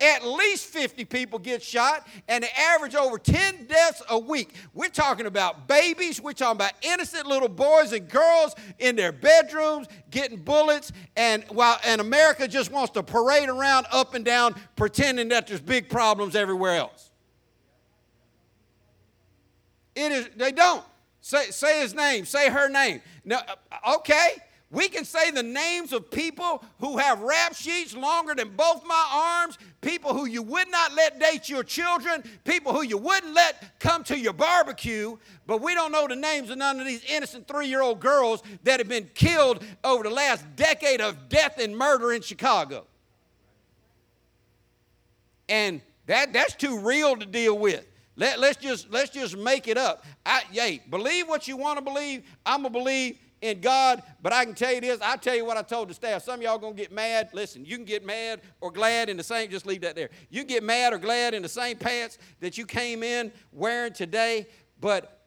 [0.01, 4.53] at least 50 people get shot, and they average over 10 deaths a week.
[4.73, 9.88] We're talking about babies, we're talking about innocent little boys and girls in their bedrooms
[10.10, 15.29] getting bullets, and while and America just wants to parade around up and down pretending
[15.29, 17.12] that there's big problems everywhere else.
[19.95, 20.84] It is they don't.
[21.21, 23.01] Say, say his name, say her name.
[23.23, 23.39] Now,
[23.71, 24.32] uh, okay,
[24.73, 29.07] We can say the names of people who have rap sheets longer than both my
[29.13, 33.79] arms, people who you would not let date your children, people who you wouldn't let
[33.79, 37.47] come to your barbecue, but we don't know the names of none of these innocent
[37.47, 41.77] three year old girls that have been killed over the last decade of death and
[41.77, 42.88] murder in Chicago.
[45.47, 47.86] And that, that's too real to deal with.
[48.15, 50.03] Let, let's, just, let's just make it up.
[50.25, 52.23] I, yay, believe what you want to believe.
[52.43, 54.99] I'm going to believe in God, but I can tell you this.
[55.01, 56.23] I'll tell you what I told the staff.
[56.23, 57.29] Some of y'all to get mad.
[57.34, 60.10] Listen, you can get mad or glad in the same, just leave that there.
[60.29, 63.91] You can get mad or glad in the same pants that you came in wearing
[63.91, 64.47] today,
[64.79, 65.19] but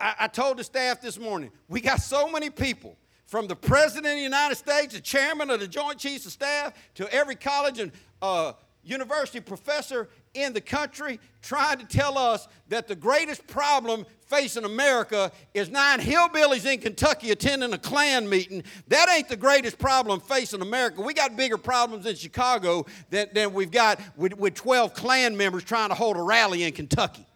[0.00, 4.06] I, I told the staff this morning, we got so many people from the President
[4.06, 7.78] of the United States, the chairman of the Joint Chiefs of Staff, to every college
[7.78, 14.06] and uh, university professor in the country trying to tell us that the greatest problem
[14.26, 18.62] facing America is nine hillbillies in Kentucky attending a Klan meeting.
[18.88, 21.02] That ain't the greatest problem facing America.
[21.02, 25.64] We got bigger problems in Chicago than, than we've got with, with 12 Klan members
[25.64, 27.26] trying to hold a rally in Kentucky.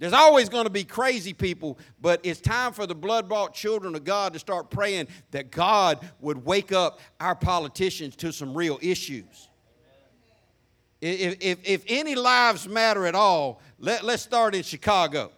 [0.00, 3.94] There's always going to be crazy people, but it's time for the blood bought children
[3.94, 8.78] of God to start praying that God would wake up our politicians to some real
[8.80, 9.49] issues.
[11.00, 15.32] If, if, if any lives matter at all, let, let's start in Chicago.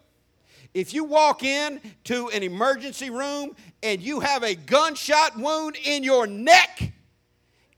[0.73, 6.03] If you walk in to an emergency room and you have a gunshot wound in
[6.03, 6.91] your neck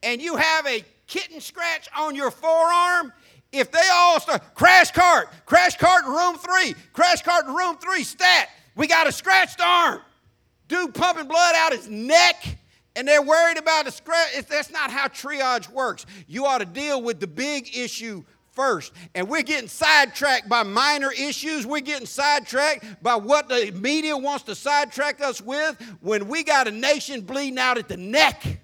[0.01, 3.11] and you have a kitten scratch on your forearm,
[3.51, 8.49] if they all start, crash cart, crash cart room three, crash cart room three, stat,
[8.75, 10.01] we got a scratched arm.
[10.67, 12.57] Dude pumping blood out his neck
[12.95, 14.45] and they're worried about the scratch.
[14.47, 16.05] That's not how triage works.
[16.27, 18.93] You ought to deal with the big issue first.
[19.13, 21.65] And we're getting sidetracked by minor issues.
[21.65, 26.67] We're getting sidetracked by what the media wants to sidetrack us with when we got
[26.67, 28.61] a nation bleeding out at the neck.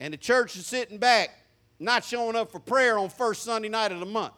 [0.00, 1.30] And the church is sitting back,
[1.78, 4.34] not showing up for prayer on first Sunday night of the month.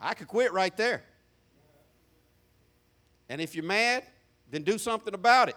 [0.00, 1.02] I could quit right there.
[3.28, 4.04] And if you're mad,
[4.50, 5.56] then do something about it.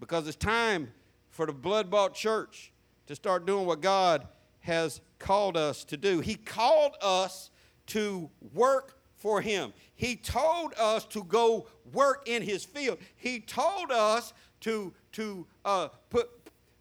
[0.00, 0.92] Because it's time
[1.30, 2.72] for the blood bought church
[3.06, 4.26] to start doing what God
[4.60, 6.20] has called us to do.
[6.20, 7.50] He called us
[7.88, 9.72] to work for Him.
[9.94, 12.98] He told us to go work in His field.
[13.16, 16.28] He told us to, to uh, put,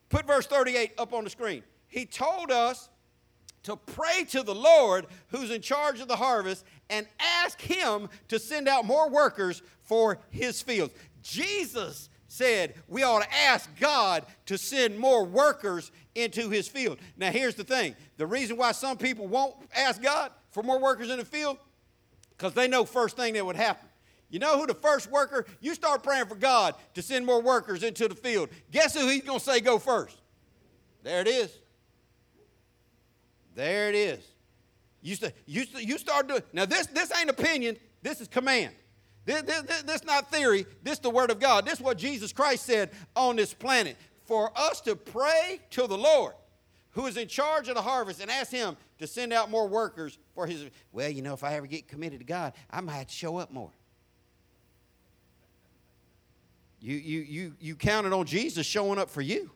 [0.10, 1.64] put verse 38 up on the screen.
[1.88, 2.90] He told us
[3.64, 8.40] to pray to the Lord who's in charge of the harvest and ask Him to
[8.40, 10.94] send out more workers for His fields.
[11.22, 16.98] Jesus said we ought to ask God to send more workers into His field.
[17.18, 21.10] Now, here's the thing the reason why some people won't ask God for more workers
[21.10, 21.58] in the field,
[22.32, 23.88] because they know first thing that would happen.
[24.30, 25.46] You know who the first worker?
[25.62, 28.50] You start praying for God to send more workers into the field.
[28.72, 30.18] Guess who he's going to say go first?
[31.04, 31.58] There it is.
[33.56, 34.20] There it is.
[35.08, 36.44] You, st- you, st- you start doing.
[36.52, 38.74] Now, this, this ain't opinion, this is command.
[39.24, 41.66] This, this, this, not theory, this is the word of God.
[41.66, 43.96] This is what Jesus Christ said on this planet.
[44.26, 46.34] For us to pray to the Lord,
[46.92, 50.18] who is in charge of the harvest, and ask Him to send out more workers
[50.36, 50.66] for His.
[50.92, 53.72] Well, you know, if I ever get committed to God, I might show up more.
[56.82, 59.52] You, you, you, you counted on Jesus showing up for you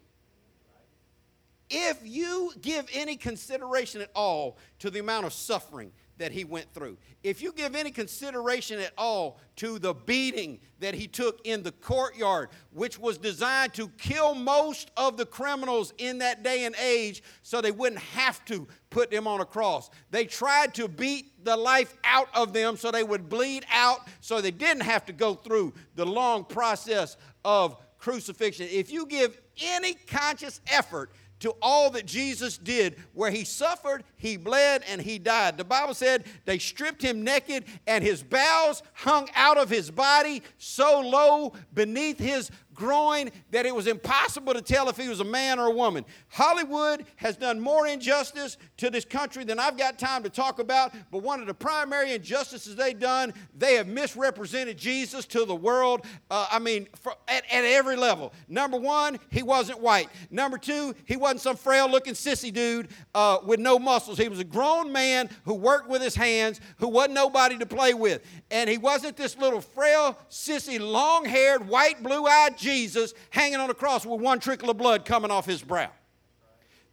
[1.71, 6.71] if you give any consideration at all to the amount of suffering that he went
[6.73, 11.63] through, if you give any consideration at all to the beating that he took in
[11.63, 16.75] the courtyard, which was designed to kill most of the criminals in that day and
[16.75, 21.45] age so they wouldn't have to put them on a cross, they tried to beat
[21.45, 25.13] the life out of them so they would bleed out so they didn't have to
[25.13, 28.67] go through the long process of crucifixion.
[28.69, 34.37] If you give any conscious effort to all that Jesus did, where he suffered, he
[34.37, 35.57] bled, and he died.
[35.57, 40.41] The Bible said they stripped him naked, and his bowels hung out of his body
[40.57, 45.25] so low beneath his groin that it was impossible to tell if he was a
[45.25, 46.05] man or a woman.
[46.29, 50.91] Hollywood has done more injustice to this country than I've got time to talk about,
[51.11, 56.03] but one of the primary injustices they've done, they have misrepresented Jesus to the world.
[56.31, 58.33] Uh, I mean, for, at, at every level.
[58.47, 60.09] Number one, he wasn't white.
[60.31, 64.17] Number two, he wasn't some frail looking sissy dude uh, with no muscles.
[64.17, 67.93] He was a grown man who worked with his hands, who wasn't nobody to play
[67.93, 68.23] with.
[68.49, 73.69] And he wasn't this little frail, sissy, long haired, white, blue eyed Jesus hanging on
[73.69, 75.91] a cross with one trickle of blood coming off his brow.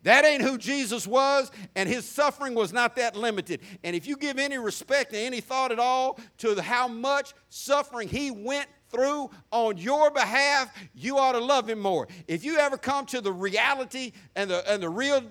[0.04, 3.60] That ain't who Jesus was, and his suffering was not that limited.
[3.82, 8.08] And if you give any respect and any thought at all to how much suffering
[8.08, 12.06] he went through on your behalf, you ought to love him more.
[12.28, 15.22] If you ever come to the reality and the, and the real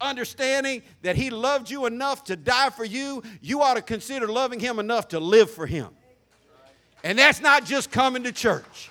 [0.00, 4.58] understanding that he loved you enough to die for you, you ought to consider loving
[4.58, 5.88] him enough to live for him.
[7.04, 8.90] And that's not just coming to church.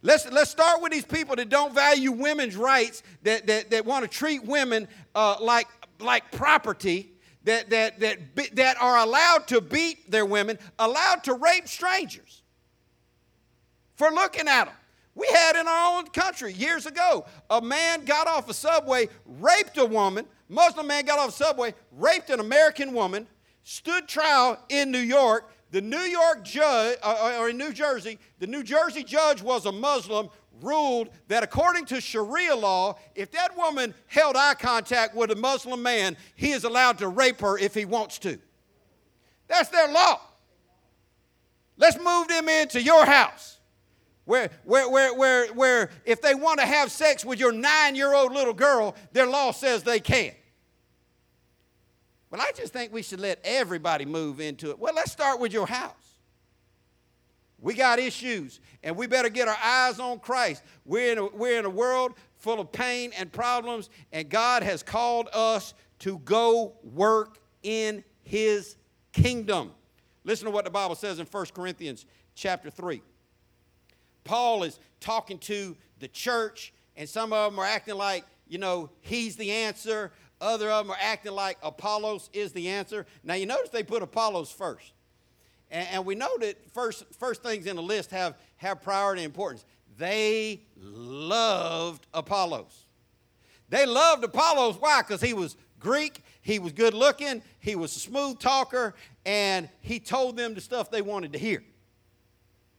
[0.01, 4.03] Let's, let's start with these people that don't value women's rights, that, that, that want
[4.03, 5.67] to treat women uh, like,
[5.99, 7.11] like property,
[7.43, 8.19] that, that, that,
[8.55, 12.43] that are allowed to beat their women, allowed to rape strangers
[13.95, 14.75] for looking at them.
[15.17, 19.79] We had in our own country years ago a man got off a subway, raped
[19.79, 23.25] a woman, Muslim man got off a subway, raped an American woman,
[23.63, 28.19] stood trial in New York, the New York judge, uh, uh, or in New Jersey,
[28.37, 30.29] the New Jersey judge was a Muslim,
[30.61, 35.81] ruled that according to Sharia law, if that woman held eye contact with a Muslim
[35.81, 38.37] man, he is allowed to rape her if he wants to.
[39.47, 40.21] That's their law.
[41.75, 43.56] Let's move them into your house.
[44.27, 48.13] Where, where, where, where, where if they want to have sex with your nine year
[48.13, 50.33] old little girl, their law says they can.
[52.29, 54.79] Well, I just think we should let everybody move into it.
[54.79, 55.93] Well, let's start with your house.
[57.61, 60.61] We got issues, and we better get our eyes on Christ.
[60.83, 64.83] We're in a, we're in a world full of pain and problems, and God has
[64.83, 68.75] called us to go work in His
[69.13, 69.71] kingdom.
[70.25, 72.05] Listen to what the Bible says in 1 Corinthians
[72.35, 73.01] chapter 3.
[74.27, 78.89] Paul is talking to the church, and some of them are acting like, you know,
[79.01, 80.11] he's the answer.
[80.39, 83.05] Other of them are acting like Apollos is the answer.
[83.23, 84.93] Now, you notice they put Apollos first.
[85.71, 89.65] And, and we know that first, first things in the list have, have priority importance.
[89.97, 92.85] They loved Apollos.
[93.69, 94.77] They loved Apollos.
[94.79, 95.01] Why?
[95.01, 98.93] Because he was Greek, he was good looking, he was a smooth talker,
[99.25, 101.63] and he told them the stuff they wanted to hear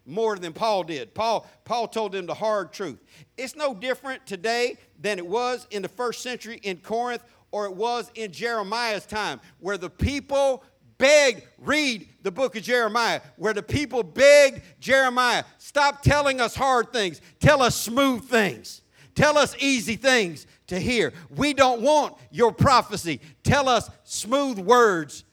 [0.08, 1.14] more than Paul did.
[1.14, 2.98] Paul, Paul told them the hard truth.
[3.36, 7.74] It's no different today than it was in the first century in Corinth or it
[7.74, 10.62] was in Jeremiah's time, where the people
[10.98, 16.92] begged, read the book of Jeremiah, where the people begged Jeremiah, stop telling us hard
[16.92, 18.82] things, tell us smooth things,
[19.14, 21.12] tell us easy things to hear.
[21.34, 25.24] We don't want your prophecy, tell us smooth words.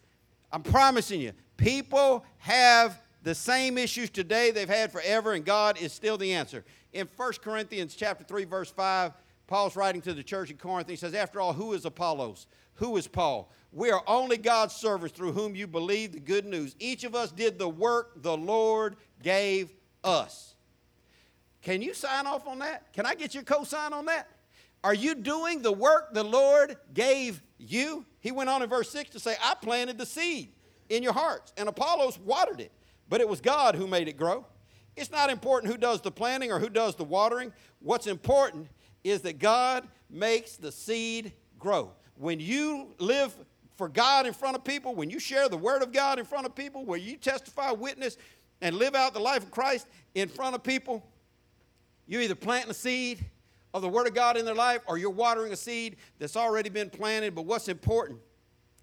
[0.51, 5.91] I'm promising you, people have the same issues today they've had forever, and God is
[5.91, 6.63] still the answer.
[6.93, 9.13] In 1 Corinthians chapter 3, verse 5,
[9.47, 10.87] Paul's writing to the church in Corinth.
[10.87, 12.45] He says, After all, who is Apollos?
[12.75, 13.51] Who is Paul?
[13.71, 16.75] We are only God's servants through whom you believe the good news.
[16.77, 19.73] Each of us did the work the Lord gave
[20.03, 20.53] us.
[21.63, 22.93] Can you sign off on that?
[22.93, 24.29] Can I get your co-sign on that?
[24.83, 28.05] Are you doing the work the Lord gave you?
[28.19, 30.51] He went on in verse 6 to say, I planted the seed
[30.89, 32.71] in your hearts, and Apollos watered it,
[33.09, 34.45] but it was God who made it grow.
[34.95, 37.51] It's not important who does the planting or who does the watering.
[37.79, 38.67] What's important
[39.03, 41.91] is that God makes the seed grow.
[42.15, 43.35] When you live
[43.75, 46.45] for God in front of people, when you share the word of God in front
[46.45, 48.17] of people, where you testify, witness,
[48.61, 51.05] and live out the life of Christ in front of people,
[52.07, 53.23] you're either planting a seed
[53.73, 56.69] of the word of God in their life or you're watering a seed that's already
[56.69, 57.35] been planted.
[57.35, 58.19] But what's important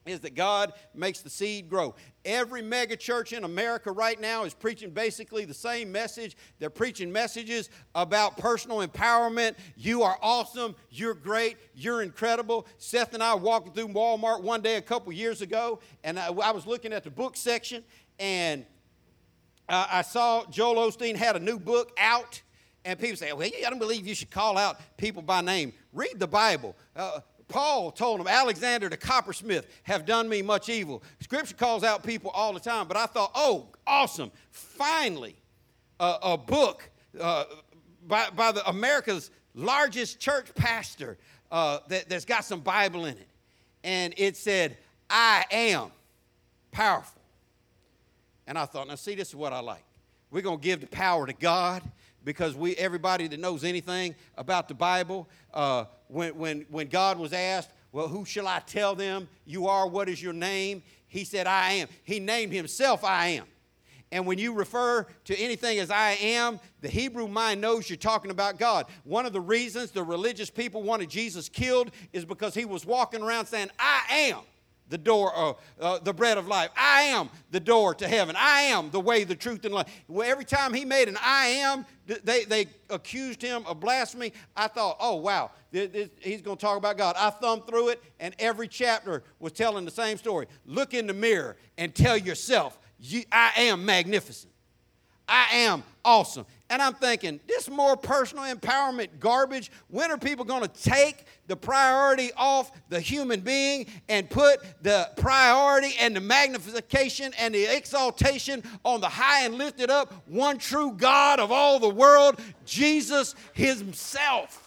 [0.04, 1.94] is that God makes the seed grow.
[2.24, 6.36] Every mega church in America right now is preaching basically the same message.
[6.58, 9.54] They're preaching messages about personal empowerment.
[9.76, 10.74] You are awesome.
[10.90, 11.56] You're great.
[11.74, 12.66] You're incredible.
[12.78, 16.28] Seth and I were walking through Walmart one day a couple years ago, and I,
[16.28, 17.84] I was looking at the book section,
[18.18, 18.66] and
[19.68, 22.42] uh, I saw Joel Osteen had a new book out.
[22.84, 25.72] And people say, well, yeah, I don't believe you should call out people by name.
[25.92, 26.74] Read the Bible.
[26.96, 27.20] Uh,
[27.52, 31.02] Paul told him, Alexander the coppersmith have done me much evil.
[31.20, 34.32] Scripture calls out people all the time, but I thought, oh, awesome.
[34.50, 35.36] Finally,
[36.00, 36.88] uh, a book
[37.20, 37.44] uh,
[38.08, 41.18] by, by the America's largest church pastor
[41.50, 43.28] uh, that, that's got some Bible in it.
[43.84, 44.78] And it said,
[45.10, 45.90] I am
[46.70, 47.20] powerful.
[48.46, 49.84] And I thought, now see, this is what I like.
[50.30, 51.82] We're going to give the power to God
[52.24, 57.32] because we everybody that knows anything about the Bible, uh, when, when, when God was
[57.32, 59.86] asked, Well, who shall I tell them you are?
[59.88, 60.82] What is your name?
[61.08, 61.88] He said, I am.
[62.04, 63.44] He named himself, I am.
[64.10, 68.30] And when you refer to anything as I am, the Hebrew mind knows you're talking
[68.30, 68.86] about God.
[69.04, 73.22] One of the reasons the religious people wanted Jesus killed is because he was walking
[73.22, 74.40] around saying, I am
[74.92, 76.68] the door, uh, uh, the bread of life.
[76.76, 78.36] I am the door to heaven.
[78.38, 79.86] I am the way, the truth, and life.
[80.06, 84.34] Well, every time he made an I am, they, they accused him of blasphemy.
[84.54, 87.16] I thought, oh, wow, this, this, he's going to talk about God.
[87.18, 90.46] I thumbed through it, and every chapter was telling the same story.
[90.66, 94.52] Look in the mirror and tell yourself, you, I am magnificent.
[95.26, 96.44] I am awesome.
[96.72, 101.54] And I'm thinking, this more personal empowerment garbage, when are people going to take the
[101.54, 108.62] priority off the human being and put the priority and the magnification and the exaltation
[108.86, 114.66] on the high and lifted up one true God of all the world, Jesus Himself?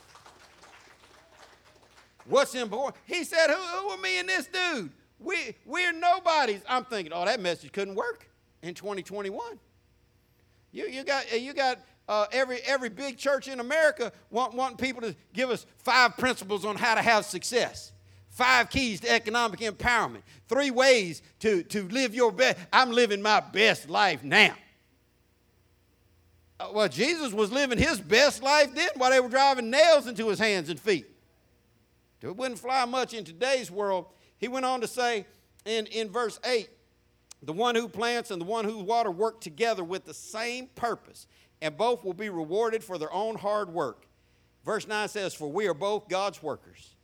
[2.28, 2.97] What's important?
[3.08, 4.91] He said, Who, who are me and this dude?
[5.20, 6.62] We, we're nobodies.
[6.70, 8.30] I'm thinking, oh, that message couldn't work
[8.62, 9.58] in 2021.
[10.72, 15.01] You, you got, you got uh, every, every big church in America want, wanting people
[15.01, 17.91] to give us five principles on how to have success.
[18.30, 20.22] Five keys to economic empowerment.
[20.47, 22.58] Three ways to, to live your best.
[22.72, 24.53] I'm living my best life now.
[26.60, 30.28] Uh, well, Jesus was living his best life then while they were driving nails into
[30.28, 31.08] his hands and feet.
[32.22, 34.08] It wouldn't fly much in today's world.
[34.38, 35.26] He went on to say
[35.64, 36.70] in, in verse 8
[37.43, 41.28] the one who plants and the one who water work together with the same purpose
[41.62, 44.06] and both will be rewarded for their own hard work.
[44.64, 46.95] Verse 9 says, For we are both God's workers,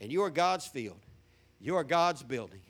[0.00, 1.00] and you are God's field,
[1.60, 2.60] you are God's building.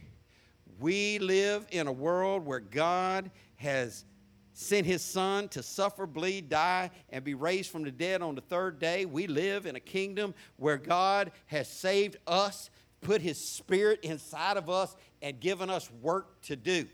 [0.79, 4.07] We live in a world where God has
[4.55, 8.41] sent his son to suffer, bleed, die, and be raised from the dead on the
[8.41, 9.05] third day.
[9.05, 12.71] We live in a kingdom where God has saved us,
[13.03, 16.87] put his spirit inside of us, and given us work to do.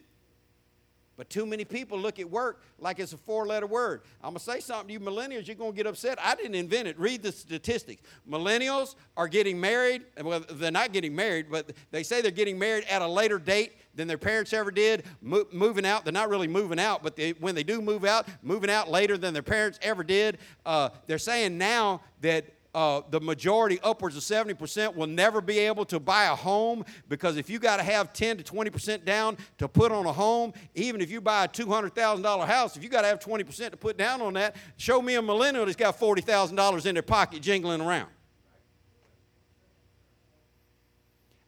[1.16, 4.02] But too many people look at work like it's a four letter word.
[4.22, 6.18] I'm going to say something to you millennials, you're going to get upset.
[6.20, 6.98] I didn't invent it.
[6.98, 8.02] Read the statistics.
[8.28, 10.02] Millennials are getting married.
[10.22, 13.72] Well, they're not getting married, but they say they're getting married at a later date
[13.94, 15.04] than their parents ever did.
[15.22, 18.28] Mo- moving out, they're not really moving out, but they, when they do move out,
[18.42, 20.38] moving out later than their parents ever did.
[20.66, 22.44] Uh, they're saying now that
[22.76, 27.38] uh, the majority, upwards of 70%, will never be able to buy a home because
[27.38, 31.00] if you got to have 10 to 20% down to put on a home, even
[31.00, 34.20] if you buy a $200,000 house, if you got to have 20% to put down
[34.20, 38.10] on that, show me a millennial that's got $40,000 in their pocket jingling around.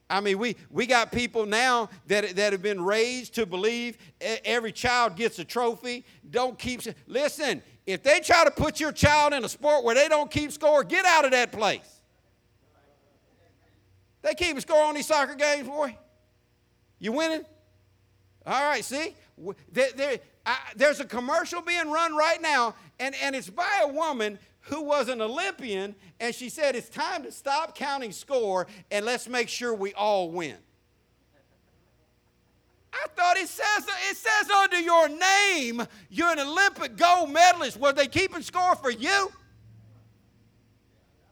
[0.09, 4.71] I mean, we, we got people now that, that have been raised to believe every
[4.71, 6.03] child gets a trophy.
[6.31, 6.81] Don't keep.
[7.05, 10.51] Listen, if they try to put your child in a sport where they don't keep
[10.51, 12.01] score, get out of that place.
[14.21, 15.97] They keep a score on these soccer games, boy.
[16.99, 17.45] You winning?
[18.45, 19.15] All right, see?
[20.45, 24.83] I, there's a commercial being run right now, and, and it's by a woman who
[24.83, 29.49] was an Olympian, and she said, It's time to stop counting score and let's make
[29.49, 30.57] sure we all win.
[32.91, 37.79] I thought it says it says under your name you're an Olympic gold medalist.
[37.79, 39.31] Were they keeping score for you?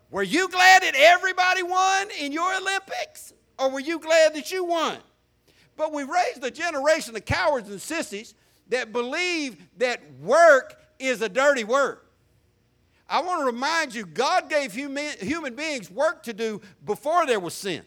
[0.10, 3.34] Were you glad that everybody won in your Olympics?
[3.60, 4.98] Or were you glad that you won?
[5.76, 8.34] But we raised a generation of cowards and sissies
[8.70, 12.00] that believe that work is a dirty word.
[13.10, 17.40] I want to remind you, God gave human, human beings work to do before there
[17.40, 17.84] was sin.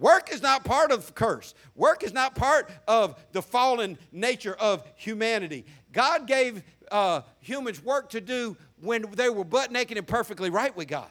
[0.00, 1.54] Work is not part of curse.
[1.74, 5.66] Work is not part of the fallen nature of humanity.
[5.92, 10.74] God gave uh, humans work to do when they were butt naked and perfectly right
[10.74, 11.10] with God,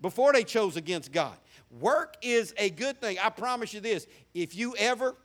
[0.00, 1.36] before they chose against God.
[1.70, 3.18] Work is a good thing.
[3.22, 5.16] I promise you this if you ever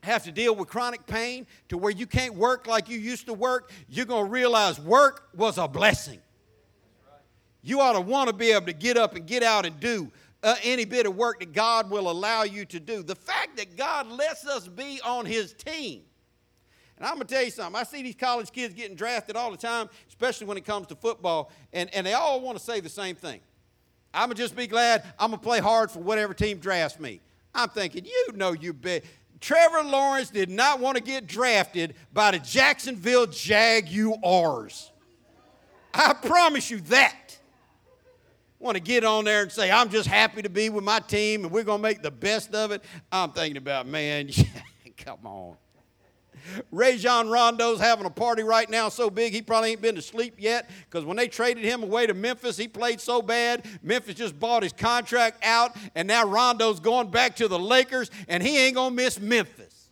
[0.00, 3.32] have to deal with chronic pain to where you can't work like you used to
[3.32, 6.18] work, you're going to realize work was a blessing.
[7.62, 10.10] You ought to want to be able to get up and get out and do
[10.44, 13.02] uh, any bit of work that God will allow you to do.
[13.02, 16.02] The fact that God lets us be on His team.
[16.96, 17.74] And I'm going to tell you something.
[17.74, 20.94] I see these college kids getting drafted all the time, especially when it comes to
[20.94, 23.40] football, and, and they all want to say the same thing.
[24.12, 27.00] I'm going to just be glad I'm going to play hard for whatever team drafts
[27.00, 27.20] me.
[27.52, 29.04] I'm thinking, you know, you bet.
[29.40, 34.92] Trevor Lawrence did not want to get drafted by the Jacksonville Jaguars.
[35.92, 37.38] I promise you that
[38.64, 41.44] want to get on there and say, I'm just happy to be with my team
[41.44, 42.82] and we're going to make the best of it.
[43.12, 44.30] I'm thinking about, man,
[44.96, 45.56] come on.
[46.70, 50.34] Rajon Rondo's having a party right now so big he probably ain't been to sleep
[50.38, 53.66] yet because when they traded him away to Memphis, he played so bad.
[53.82, 58.42] Memphis just bought his contract out, and now Rondo's going back to the Lakers, and
[58.42, 59.83] he ain't going to miss Memphis.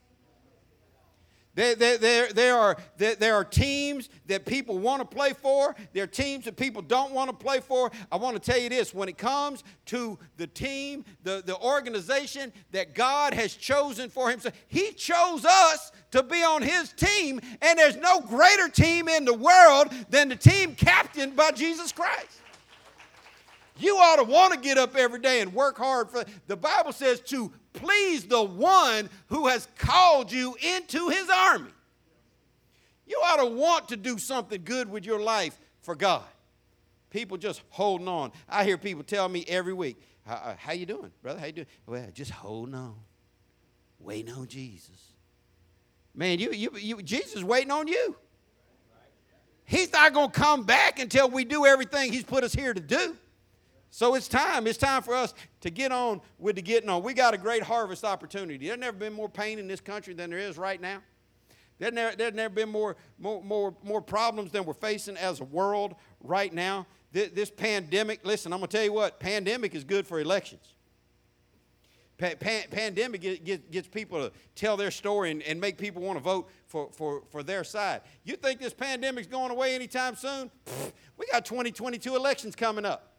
[1.55, 5.76] There, there, there, there, are, there, are teams that people want to play for.
[5.92, 7.90] There are teams that people don't want to play for.
[8.11, 12.55] I want to tell you this when it comes to the team, the, the organization
[12.70, 17.78] that God has chosen for Himself, He chose us to be on His team, and
[17.78, 22.41] there's no greater team in the world than the team captained by Jesus Christ.
[23.83, 26.93] You ought to want to get up every day and work hard for the Bible
[26.93, 31.70] says to please the one who has called you into his army.
[33.07, 36.22] You ought to want to do something good with your life for God.
[37.11, 38.30] People just holding on.
[38.49, 41.41] I hear people tell me every week, how, uh, you doing, brother?
[41.41, 41.66] How you doing?
[41.85, 42.95] Well, just holding on.
[43.99, 45.12] Waiting on Jesus.
[46.14, 48.16] Man, you, you, you Jesus is waiting on you.
[49.64, 52.80] He's not going to come back until we do everything he's put us here to
[52.80, 53.16] do.
[53.95, 54.66] So it's time.
[54.66, 57.03] It's time for us to get on with the getting on.
[57.03, 58.66] We got a great harvest opportunity.
[58.66, 61.03] There's never been more pain in this country than there is right now.
[61.78, 65.95] There's never, never been more, more, more, more problems than we're facing as a world
[66.22, 66.86] right now.
[67.12, 70.72] This, this pandemic, listen, I'm going to tell you what, pandemic is good for elections.
[72.16, 76.01] Pa- pan, pandemic get, get, gets people to tell their story and, and make people
[76.01, 78.01] want to vote for, for, for their side.
[78.24, 80.51] You think this pandemic's going away anytime soon?
[80.64, 83.11] Pfft, we got 2022 elections coming up.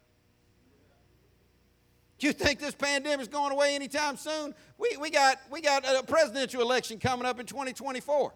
[2.23, 4.55] You think this pandemic is going away anytime soon?
[4.77, 8.33] We, we, got, we got a presidential election coming up in 2024.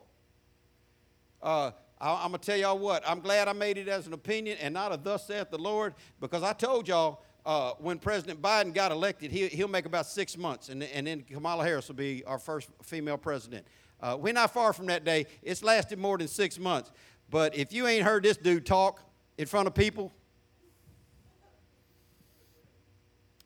[1.42, 4.12] Uh, I, am going to tell y'all what, I'm glad I made it as an
[4.12, 8.42] opinion and not a thus saith the Lord because I told y'all uh, when President
[8.42, 11.96] Biden got elected, he, he'll make about six months, and, and then Kamala Harris will
[11.96, 13.66] be our first female president.
[14.02, 15.26] Uh, we're not far from that day.
[15.42, 16.92] It's lasted more than six months.
[17.30, 19.02] But if you ain't heard this dude talk
[19.38, 20.12] in front of people,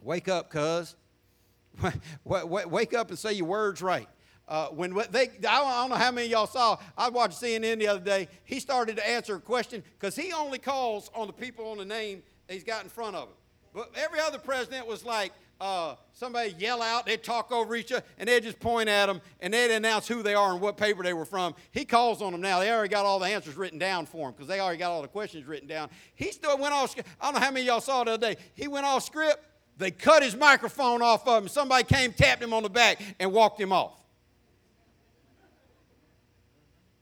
[0.02, 0.96] Wake up, cuz.
[2.24, 4.08] Wake up and say your words right.
[4.48, 6.78] Uh, when they, I don't know how many y'all saw.
[6.98, 8.28] I watched CNN the other day.
[8.44, 11.86] He started to answer a question because he only calls on the people on the
[11.86, 13.36] name he's got in front of him.
[13.74, 15.32] But every other president was like,
[15.62, 19.22] uh, somebody yell out, they'd talk over each other, and they'd just point at them,
[19.42, 21.54] and they'd announce who they are and what paper they were from.
[21.72, 22.60] He calls on them now.
[22.60, 25.04] They already got all the answers written down for him because they already got all
[25.04, 25.90] the questions written down.
[26.16, 26.96] He still went off.
[27.22, 28.42] I don't know how many y'all saw the other day.
[28.56, 29.46] He went off script
[29.82, 31.50] they cut his microphone off of him.
[31.50, 33.94] Somebody came, tapped him on the back, and walked him off.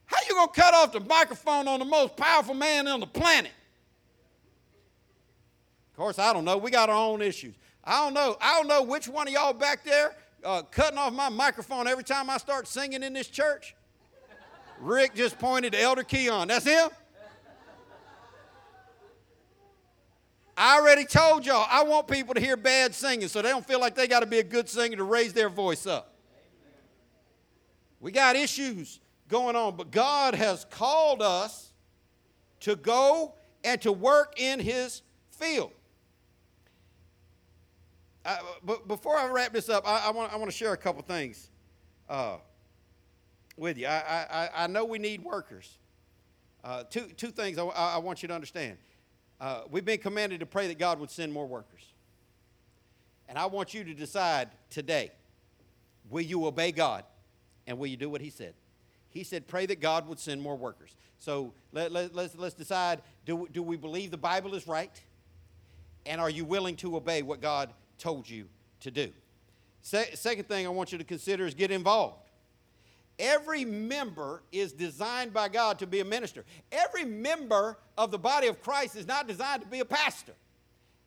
[0.05, 3.51] How you gonna cut off the microphone on the most powerful man on the planet?
[5.91, 6.57] Of course, I don't know.
[6.57, 7.53] We got our own issues.
[7.83, 8.37] I don't know.
[8.41, 12.03] I don't know which one of y'all back there uh, cutting off my microphone every
[12.03, 13.75] time I start singing in this church.
[14.79, 16.47] Rick just pointed to Elder Keon.
[16.47, 16.89] That's him.
[20.59, 23.79] I already told y'all, I want people to hear bad singing so they don't feel
[23.79, 26.13] like they got to be a good singer to raise their voice up.
[28.01, 28.99] We got issues
[29.29, 31.71] going on, but God has called us
[32.59, 35.01] to go and to work in His
[35.31, 35.71] field.
[38.25, 41.01] Uh, but before I wrap this up, I, I, want, I to share a couple
[41.03, 41.51] things
[42.09, 42.35] uh,
[43.55, 43.87] with you.
[43.87, 45.77] I, I, I know we need workers.
[46.65, 48.77] Uh, two, two things I, I want you to understand.
[49.39, 51.93] Uh, we've been commanded to pray that God would send more workers.
[53.27, 55.11] And I want you to decide today
[56.09, 57.03] will you obey God
[57.67, 58.53] and will you do what He said?
[59.11, 60.95] He said, pray that God would send more workers.
[61.19, 65.01] So let, let, let's, let's decide do, do we believe the Bible is right?
[66.05, 68.45] And are you willing to obey what God told you
[68.81, 69.09] to do?
[69.81, 72.28] Se- second thing I want you to consider is get involved.
[73.19, 76.45] Every member is designed by God to be a minister.
[76.71, 80.33] Every member of the body of Christ is not designed to be a pastor.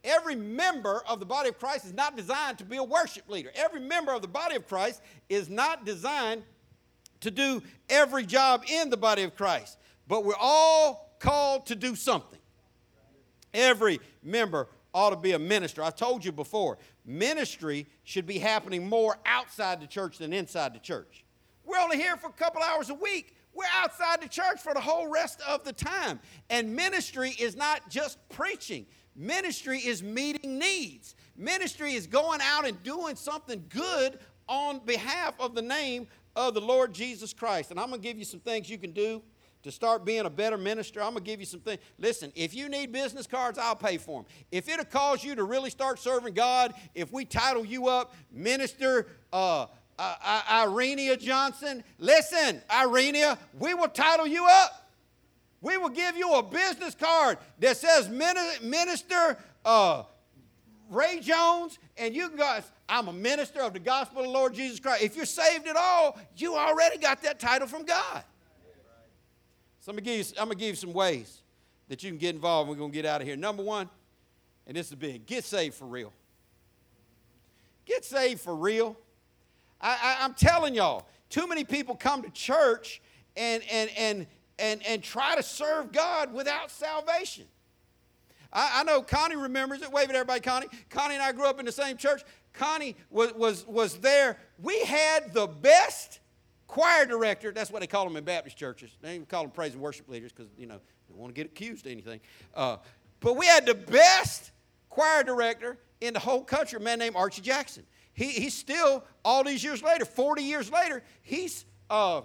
[0.05, 3.51] Every member of the body of Christ is not designed to be a worship leader.
[3.55, 5.01] Every member of the body of Christ
[5.31, 6.43] is not designed
[7.21, 9.79] to do every job in the body of Christ.
[10.07, 12.41] But we're all called to do something.
[13.55, 15.83] Every member ought to be a minister.
[15.83, 20.81] I've told you before, ministry should be happening more outside the church than inside the
[20.81, 21.22] church.
[21.65, 23.37] We're only here for a couple hours a week.
[23.55, 26.21] We're outside the church for the whole rest of the time.
[26.49, 31.15] And ministry is not just preaching, ministry is meeting needs.
[31.37, 36.07] Ministry is going out and doing something good on behalf of the name
[36.37, 37.71] of the Lord Jesus Christ.
[37.71, 39.23] And I'm going to give you some things you can do
[39.63, 41.81] to start being a better minister, I'm going to give you some things.
[41.99, 44.33] Listen, if you need business cards, I'll pay for them.
[44.51, 49.07] If it'll cause you to really start serving God, if we title you up Minister
[49.33, 49.67] uh,
[50.03, 54.91] uh, Irenia Johnson, listen, Irenia, we will title you up.
[55.61, 60.03] We will give you a business card that says Minister uh,
[60.91, 64.81] Ray Jones, and you guys, I'm a minister of the gospel of the Lord Jesus
[64.81, 65.03] Christ.
[65.03, 68.25] If you're saved at all, you already got that title from God.
[69.81, 71.43] So I'm gonna give you, I'm gonna give you some ways
[71.89, 72.69] that you can get involved.
[72.69, 73.37] We're gonna get out of here.
[73.37, 73.89] Number one,
[74.67, 76.13] and this is big: get saved for real.
[77.85, 78.97] Get saved for real.
[79.83, 83.03] I, I, I'm telling y'all, too many people come to church
[83.37, 84.27] and and and
[84.59, 87.47] and and try to serve God without salvation.
[88.53, 89.91] I, I know Connie remembers it.
[89.91, 90.69] Wave at everybody, Connie.
[90.91, 92.23] Connie and I grew up in the same church.
[92.53, 94.37] Connie was, was, was there.
[94.63, 96.21] We had the best
[96.67, 98.91] choir director, that's what they call them in Baptist churches.
[99.01, 101.39] They even call them praise and worship leaders because, you know, they don't want to
[101.39, 102.21] get accused of anything.
[102.55, 102.79] Uh,
[103.21, 104.53] but we had the best
[104.89, 107.85] choir director in the whole country, a man named Archie Jackson.
[108.15, 112.23] He, he's still, all these years later, 40 years later, he's uh,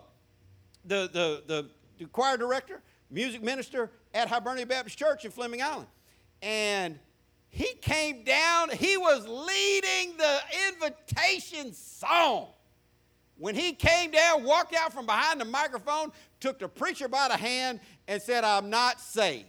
[0.86, 5.88] the, the, the, the choir director, music minister at Hibernia Baptist Church in Fleming Island.
[6.42, 7.00] And
[7.50, 12.48] he came down, he was leading the invitation song.
[13.38, 17.38] When he came down, walked out from behind the microphone, took the preacher by the
[17.38, 19.46] hand, and said, I'm not saved.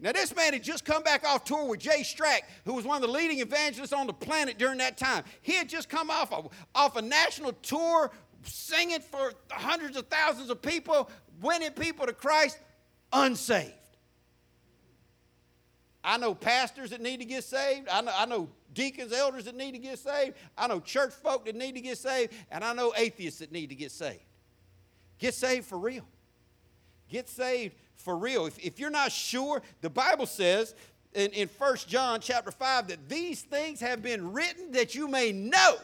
[0.00, 3.02] Now, this man had just come back off tour with Jay Strack, who was one
[3.02, 5.24] of the leading evangelists on the planet during that time.
[5.42, 6.44] He had just come off a,
[6.74, 8.12] off a national tour,
[8.44, 12.58] singing for hundreds of thousands of people, winning people to Christ,
[13.12, 13.72] unsaved.
[16.04, 17.88] I know pastors that need to get saved.
[17.88, 20.36] I know, I know deacons, elders that need to get saved.
[20.56, 22.32] I know church folk that need to get saved.
[22.50, 24.22] And I know atheists that need to get saved.
[25.18, 26.06] Get saved for real.
[27.10, 28.46] Get saved for real.
[28.46, 30.74] If, if you're not sure, the Bible says
[31.14, 35.32] in, in 1 John chapter 5 that these things have been written that you may
[35.32, 35.76] know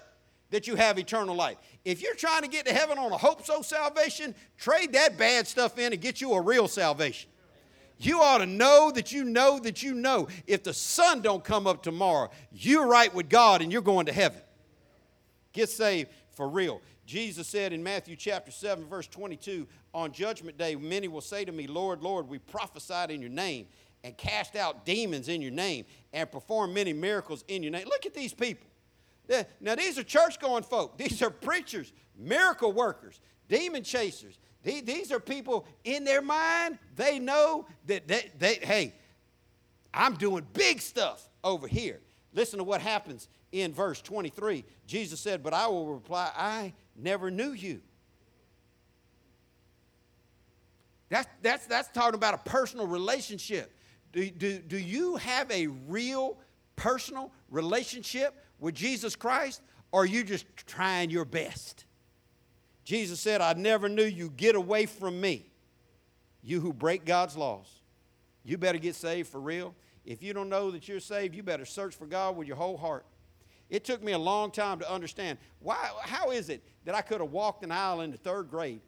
[0.50, 1.56] that you have eternal life.
[1.84, 5.46] If you're trying to get to heaven on a hope so salvation, trade that bad
[5.46, 7.28] stuff in and get you a real salvation.
[7.98, 11.66] You ought to know that you know that you know if the sun don't come
[11.66, 14.40] up tomorrow, you're right with God and you're going to heaven.
[15.52, 16.80] Get saved for real.
[17.06, 21.52] Jesus said in Matthew chapter 7 verse 22, on judgment day many will say to
[21.52, 23.66] me, Lord, Lord, we prophesied in your name
[24.02, 27.86] and cast out demons in your name and performed many miracles in your name.
[27.86, 28.66] Look at these people.
[29.60, 30.98] Now, these are church going folk.
[30.98, 37.66] These are preachers, miracle workers, demon chasers, these are people in their mind, they know
[37.86, 38.94] that they, they, hey,
[39.92, 42.00] I'm doing big stuff over here.
[42.32, 44.64] Listen to what happens in verse 23.
[44.86, 47.80] Jesus said, But I will reply, I never knew you.
[51.08, 53.72] That's, that's, that's talking about a personal relationship.
[54.12, 56.38] Do, do, do you have a real
[56.76, 59.60] personal relationship with Jesus Christ,
[59.92, 61.84] or are you just trying your best?
[62.84, 64.30] Jesus said, I never knew you.
[64.30, 65.50] Get away from me,
[66.42, 67.68] you who break God's laws.
[68.44, 69.74] You better get saved for real.
[70.04, 72.76] If you don't know that you're saved, you better search for God with your whole
[72.76, 73.06] heart.
[73.70, 77.20] It took me a long time to understand why, how is it that I could
[77.20, 78.80] have walked an aisle in the third grade,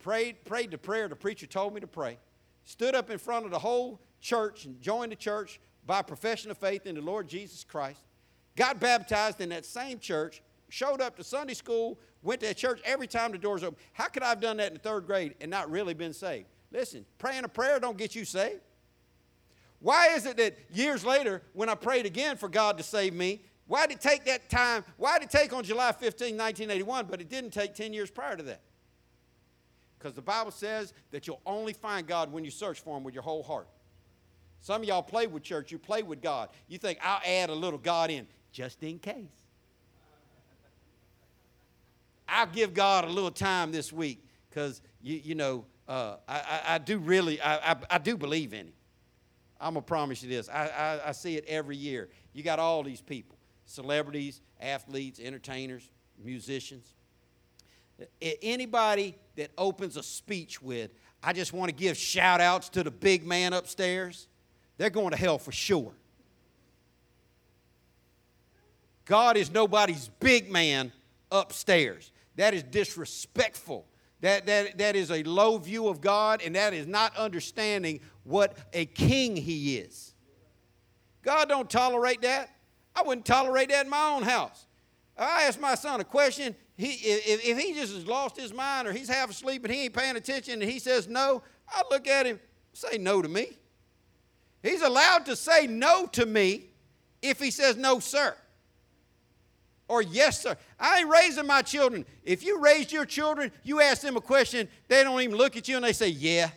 [0.00, 2.18] prayed, prayed the prayer the preacher told me to pray,
[2.64, 6.58] stood up in front of the whole church and joined the church by profession of
[6.58, 8.00] faith in the Lord Jesus Christ,
[8.56, 13.06] got baptized in that same church, showed up to Sunday school, went to church every
[13.06, 13.78] time the doors open.
[13.92, 16.46] How could I have done that in the third grade and not really been saved?
[16.72, 18.60] Listen, praying a prayer don't get you saved.
[19.78, 23.42] Why is it that years later, when I prayed again for God to save me,
[23.66, 24.84] why did it take that time?
[24.96, 28.36] Why did it take on July 15, 1981, but it didn't take 10 years prior
[28.36, 28.60] to that?
[29.98, 33.14] Because the Bible says that you'll only find God when you search for Him with
[33.14, 33.68] your whole heart.
[34.60, 36.50] Some of y'all play with church, you play with God.
[36.68, 39.14] You think, I'll add a little God in just in case.
[42.28, 46.60] I'll give God a little time this week because, you, you know, uh, I, I,
[46.74, 48.72] I, do really, I, I, I, do believe in Him.
[49.60, 50.48] I'm going to promise you this.
[50.48, 52.08] I, I, I see it every year.
[52.32, 53.36] You got all these people
[53.66, 55.88] celebrities, athletes, entertainers,
[56.22, 56.94] musicians.
[58.20, 60.90] Anybody that opens a speech with,
[61.22, 64.28] I just want to give shout outs to the big man upstairs,
[64.76, 65.92] they're going to hell for sure.
[69.04, 70.92] God is nobody's big man
[71.30, 72.10] upstairs.
[72.36, 73.86] That is disrespectful.
[74.20, 78.56] That, that, that is a low view of God, and that is not understanding what
[78.72, 80.14] a king he is.
[81.22, 82.50] God don't tolerate that.
[82.96, 84.66] I wouldn't tolerate that in my own house.
[85.16, 86.54] I asked my son a question.
[86.76, 89.84] He, if, if he just has lost his mind or he's half asleep and he
[89.84, 92.40] ain't paying attention and he says no, I look at him,
[92.72, 93.56] say no to me.
[94.62, 96.66] He's allowed to say no to me
[97.22, 98.34] if he says no, sir
[99.88, 100.56] or yes, sir.
[100.78, 102.04] I ain't raising my children.
[102.24, 105.68] If you raised your children, you ask them a question, they don't even look at
[105.68, 106.50] you and they say, yeah.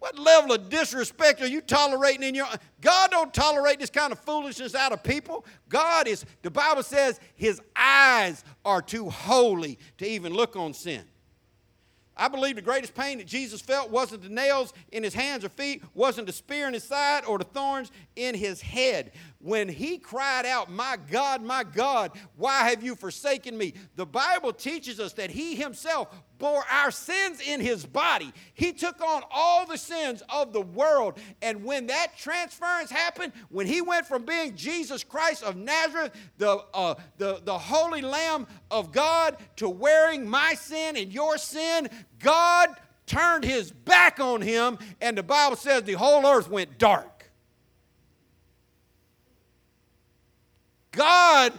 [0.00, 2.46] What level of disrespect are you tolerating in your
[2.80, 5.44] God don't tolerate this kind of foolishness out of people.
[5.68, 11.04] God is the Bible says his eyes are too holy to even look on sin.
[12.16, 15.50] I believe the greatest pain that Jesus felt wasn't the nails in his hands or
[15.50, 17.90] feet, wasn't the spear in his side or the thorns
[18.26, 19.12] in his head.
[19.38, 23.74] When he cried out, My God, my God, why have you forsaken me?
[23.96, 28.32] The Bible teaches us that he himself bore our sins in his body.
[28.54, 31.18] He took on all the sins of the world.
[31.40, 36.62] And when that transference happened, when he went from being Jesus Christ of Nazareth, the,
[36.74, 42.70] uh, the, the Holy Lamb of God, to wearing my sin and your sin, God
[43.06, 47.09] turned his back on him, and the Bible says the whole earth went dark.
[50.92, 51.52] God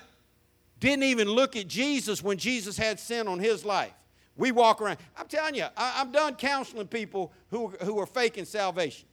[0.80, 3.94] didn't even look at Jesus when Jesus had sin on his life.
[4.36, 4.98] We walk around.
[5.18, 9.08] I'm telling you, I, am done counseling people who, who are faking salvation.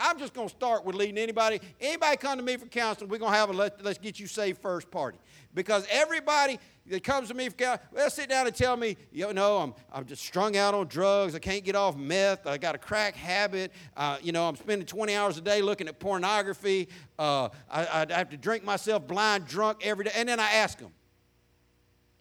[0.00, 1.60] I'm just going to start with leading anybody.
[1.80, 4.26] Anybody come to me for counseling, we're going to have a let, us get you
[4.26, 5.18] saved first party.
[5.54, 9.32] Because everybody that comes to me for counseling, they'll sit down and tell me, you
[9.32, 11.34] know, I'm, I'm just strung out on drugs.
[11.34, 12.46] I can't get off meth.
[12.46, 13.72] I got a crack habit.
[13.96, 16.88] Uh, you know, I'm spending 20 hours a day looking at pornography.
[17.18, 20.12] Uh, I, I have to drink myself blind drunk every day.
[20.14, 20.92] And then I ask them,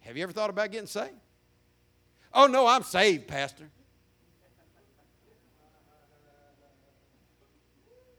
[0.01, 1.13] have you ever thought about getting saved?
[2.33, 3.69] Oh, no, I'm saved, Pastor.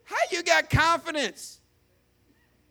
[0.04, 1.61] How you got confidence?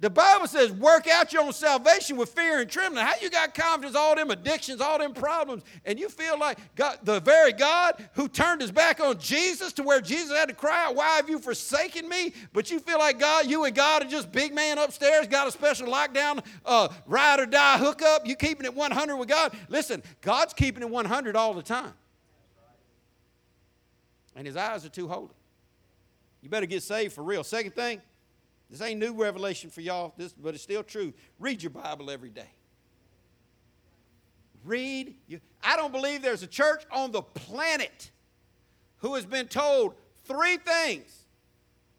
[0.01, 3.05] The Bible says, work out your own salvation with fear and trembling.
[3.05, 6.97] How you got confidence, all them addictions, all them problems, and you feel like God,
[7.03, 10.87] the very God who turned his back on Jesus to where Jesus had to cry
[10.87, 12.33] out, Why have you forsaken me?
[12.51, 15.51] But you feel like God, you and God are just big man upstairs, got a
[15.51, 18.25] special lockdown, uh, ride or die hookup.
[18.25, 19.55] You keeping it 100 with God.
[19.69, 21.93] Listen, God's keeping it 100 all the time.
[24.35, 25.29] And his eyes are too holy.
[26.41, 27.43] You better get saved for real.
[27.43, 28.01] Second thing,
[28.71, 31.13] this ain't new revelation for y'all, this, but it's still true.
[31.39, 32.49] Read your Bible every day.
[34.63, 35.15] Read.
[35.27, 38.11] You, I don't believe there's a church on the planet
[38.97, 41.25] who has been told three things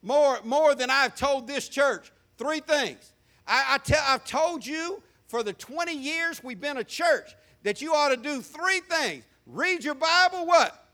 [0.01, 2.11] more, more than I've told this church.
[2.39, 3.13] Three things.
[3.47, 7.83] I, I tell, I've told you for the 20 years we've been a church that
[7.83, 10.89] you ought to do three things read your Bible, what?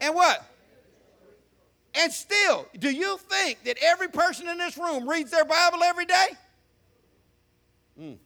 [0.00, 0.47] And what?
[1.98, 6.06] And still, do you think that every person in this room reads their Bible every
[6.06, 6.26] day?
[8.00, 8.16] Mm.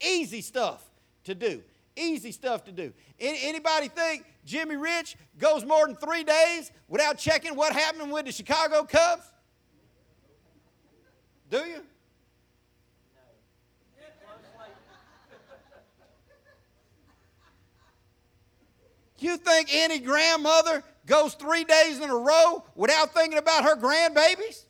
[0.00, 0.84] Easy stuff
[1.24, 1.62] to do.
[1.96, 2.92] Easy stuff to do.
[3.18, 8.32] Anybody think Jimmy Rich goes more than three days without checking what happened with the
[8.32, 9.24] Chicago Cubs?
[11.50, 11.82] Do you?
[19.18, 24.64] You think any grandmother goes three days in a row without thinking about her grandbabies?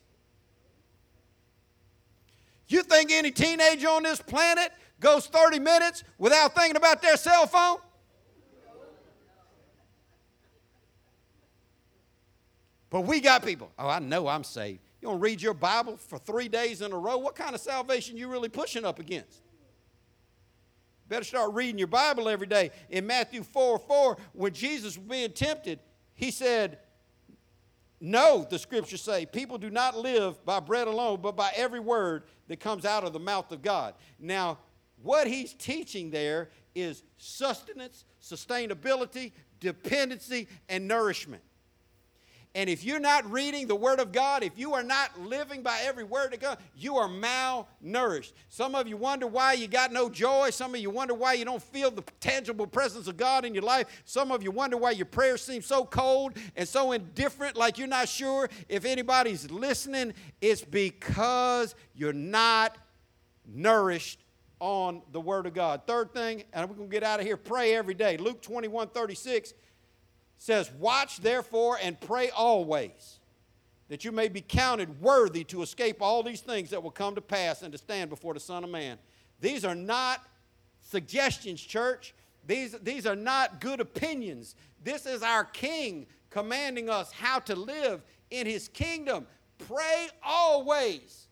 [2.69, 7.47] You think any teenager on this planet goes 30 minutes without thinking about their cell
[7.47, 7.79] phone?
[12.89, 14.81] But we got people, oh, I know I'm saved.
[15.01, 17.17] You to read your Bible for three days in a row?
[17.17, 19.43] What kind of salvation you really pushing up against?
[21.09, 22.71] Better start reading your Bible every day.
[22.89, 25.81] In Matthew 4 4, when Jesus was being tempted,
[26.15, 26.79] he said,
[28.01, 32.25] No, the scriptures say, people do not live by bread alone, but by every word
[32.49, 33.95] that comes out of the mouth of God.
[34.19, 34.59] Now,
[35.03, 41.43] what he's teaching there is sustenance, sustainability, dependency, and nourishment.
[42.55, 45.81] And if you're not reading the Word of God, if you are not living by
[45.85, 48.33] every word of God, you are malnourished.
[48.51, 50.51] Some of you wonder why you got no joy.
[50.51, 53.63] Some of you wonder why you don't feel the tangible presence of God in your
[53.63, 54.03] life.
[54.05, 57.89] Some of you wonder why your prayers seem so cold and so indifferent, like you're
[57.89, 60.13] not sure if anybody's listening.
[60.43, 62.77] It's because you're not
[63.47, 64.23] nourished
[64.61, 65.83] on the Word of God.
[65.87, 68.19] Third thing, and we're going to get out of here, pray every day.
[68.19, 69.55] Luke 21 36
[70.43, 73.21] says, Watch therefore and pray always,
[73.89, 77.21] that you may be counted worthy to escape all these things that will come to
[77.21, 78.99] pass and to stand before the Son of Man.
[79.41, 80.21] These are not
[80.81, 82.13] suggestions, church.
[82.45, 84.57] These, these are not good opinions.
[84.83, 89.29] This is our King commanding us how to live in His kingdom.
[89.59, 91.29] Pray always.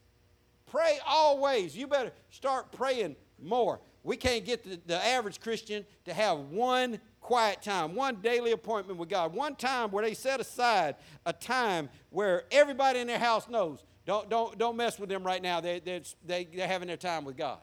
[0.70, 1.76] Pray always.
[1.76, 3.80] You better start praying more.
[4.04, 7.00] We can't get the, the average Christian to have one
[7.30, 11.88] quiet time, one daily appointment with God, one time where they set aside a time
[12.10, 13.84] where everybody in their house knows.
[14.04, 15.60] Don't, don't, don't mess with them right now.
[15.60, 17.60] They, they're, they, they're having their time with God.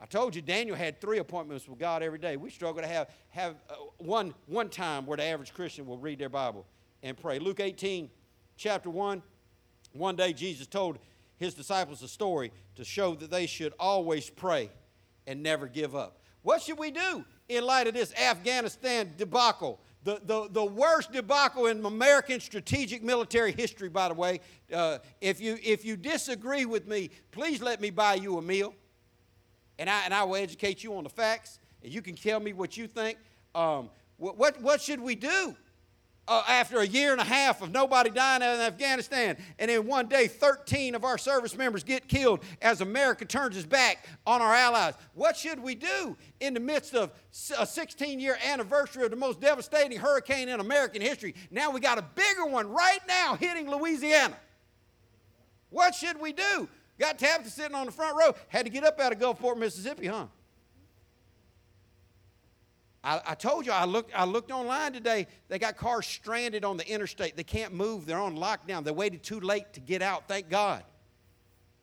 [0.00, 2.38] I told you Daniel had three appointments with God every day.
[2.38, 6.18] We struggle to have, have uh, one, one time where the average Christian will read
[6.18, 6.64] their Bible
[7.02, 7.38] and pray.
[7.38, 8.08] Luke 18,
[8.56, 9.22] chapter 1.
[9.92, 10.98] One day Jesus told
[11.36, 14.70] his disciples a story to show that they should always pray
[15.26, 16.16] and never give up.
[16.40, 19.80] What should we do in light of this Afghanistan debacle?
[20.02, 24.40] The, the, the worst debacle in American strategic military history, by the way.
[24.72, 28.72] Uh, if, you, if you disagree with me, please let me buy you a meal.
[29.78, 31.58] And I, and I will educate you on the facts.
[31.82, 33.18] And you can tell me what you think.
[33.54, 35.54] Um, what, what, what should we do?
[36.30, 40.06] Uh, after a year and a half of nobody dying in Afghanistan, and then one
[40.06, 44.54] day 13 of our service members get killed as America turns its back on our
[44.54, 44.94] allies.
[45.14, 47.10] What should we do in the midst of
[47.58, 51.34] a 16 year anniversary of the most devastating hurricane in American history?
[51.50, 54.36] Now we got a bigger one right now hitting Louisiana.
[55.70, 56.68] What should we do?
[57.00, 60.06] Got Tabitha sitting on the front row, had to get up out of Gulfport, Mississippi,
[60.06, 60.26] huh?
[63.02, 65.26] I, I, told you I looked, I looked online today.
[65.48, 67.36] They got cars stranded on the interstate.
[67.36, 68.04] They can't move.
[68.04, 68.84] They're on lockdown.
[68.84, 70.28] They waited too late to get out.
[70.28, 70.84] Thank God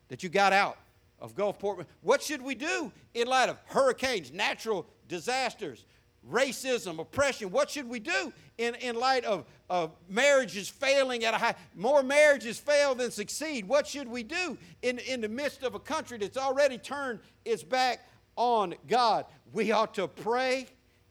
[0.08, 0.78] that you got out
[1.20, 1.84] of Gulfport.
[2.02, 5.84] What should we do in light of hurricanes, natural disasters,
[6.30, 7.50] racism, oppression?
[7.50, 11.54] What should we do in, in light of, of marriages failing at a high?
[11.74, 13.66] More marriages fail than succeed.
[13.66, 17.64] What should we do in, in the midst of a country that's already turned its
[17.64, 19.24] back on God?
[19.52, 20.68] We ought to pray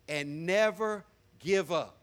[0.07, 1.05] and never
[1.39, 1.97] give up.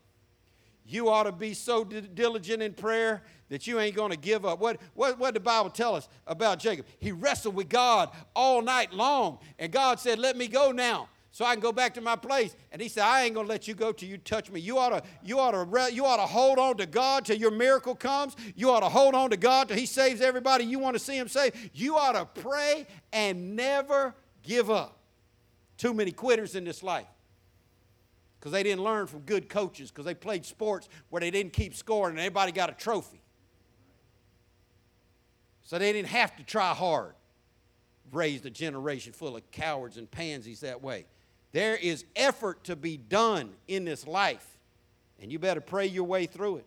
[0.87, 4.59] You ought to be so diligent in prayer that you ain't going to give up.
[4.59, 6.87] What, what, what did the Bible tell us about Jacob?
[6.99, 11.45] He wrestled with God all night long, and God said, Let me go now so
[11.45, 12.55] I can go back to my place.
[12.71, 14.61] And he said, I ain't gonna let you go till you touch me.
[14.61, 17.51] You ought to, you ought to, you ought to hold on to God till your
[17.51, 18.37] miracle comes.
[18.55, 21.17] You ought to hold on to God till He saves everybody you want to see
[21.17, 21.71] Him save.
[21.73, 24.99] You ought to pray and never give up.
[25.77, 27.07] Too many quitters in this life
[28.45, 31.75] because they didn't learn from good coaches because they played sports where they didn't keep
[31.75, 33.23] scoring and everybody got a trophy.
[35.63, 37.15] So they didn't have to try hard.
[38.13, 41.07] Raised a generation full of cowards and pansies that way.
[41.53, 44.59] There is effort to be done in this life,
[45.23, 46.67] and you better pray your way through it.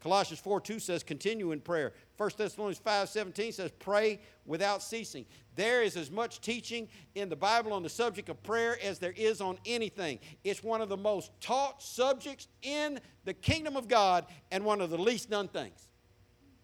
[0.00, 1.92] Colossians 4 2 says, continue in prayer.
[2.16, 5.26] 1 Thessalonians 5 17 says, pray without ceasing.
[5.58, 6.86] There is as much teaching
[7.16, 10.20] in the Bible on the subject of prayer as there is on anything.
[10.44, 14.90] It's one of the most taught subjects in the kingdom of God and one of
[14.90, 15.88] the least done things.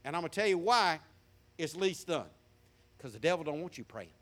[0.05, 1.01] And I'm going to tell you why
[1.59, 2.29] it's least done.
[2.97, 4.15] Because the devil don't want you praying.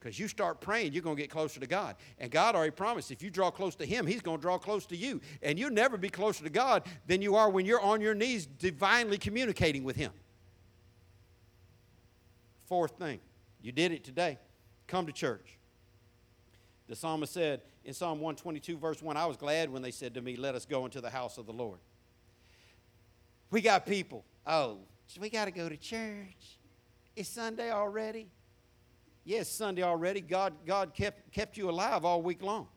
[0.00, 1.96] Because you start praying, you're going to get closer to God.
[2.18, 4.86] And God already promised if you draw close to Him, He's going to draw close
[4.86, 5.20] to you.
[5.42, 8.46] And you'll never be closer to God than you are when you're on your knees
[8.46, 10.12] divinely communicating with Him.
[12.66, 13.20] Fourth thing,
[13.62, 14.38] you did it today.
[14.86, 15.58] Come to church.
[16.88, 20.20] The psalmist said in Psalm 122, verse 1, I was glad when they said to
[20.20, 21.78] me, Let us go into the house of the Lord.
[23.50, 24.78] We got people, oh,
[25.20, 26.58] we got to go to church.
[27.14, 28.28] It's Sunday already.
[29.24, 30.20] Yes, Sunday already.
[30.20, 32.68] God, God kept, kept you alive all week long.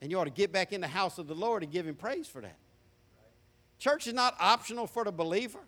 [0.00, 1.94] And you ought to get back in the house of the Lord and give Him
[1.94, 2.56] praise for that.
[3.78, 5.60] Church is not optional for the believer.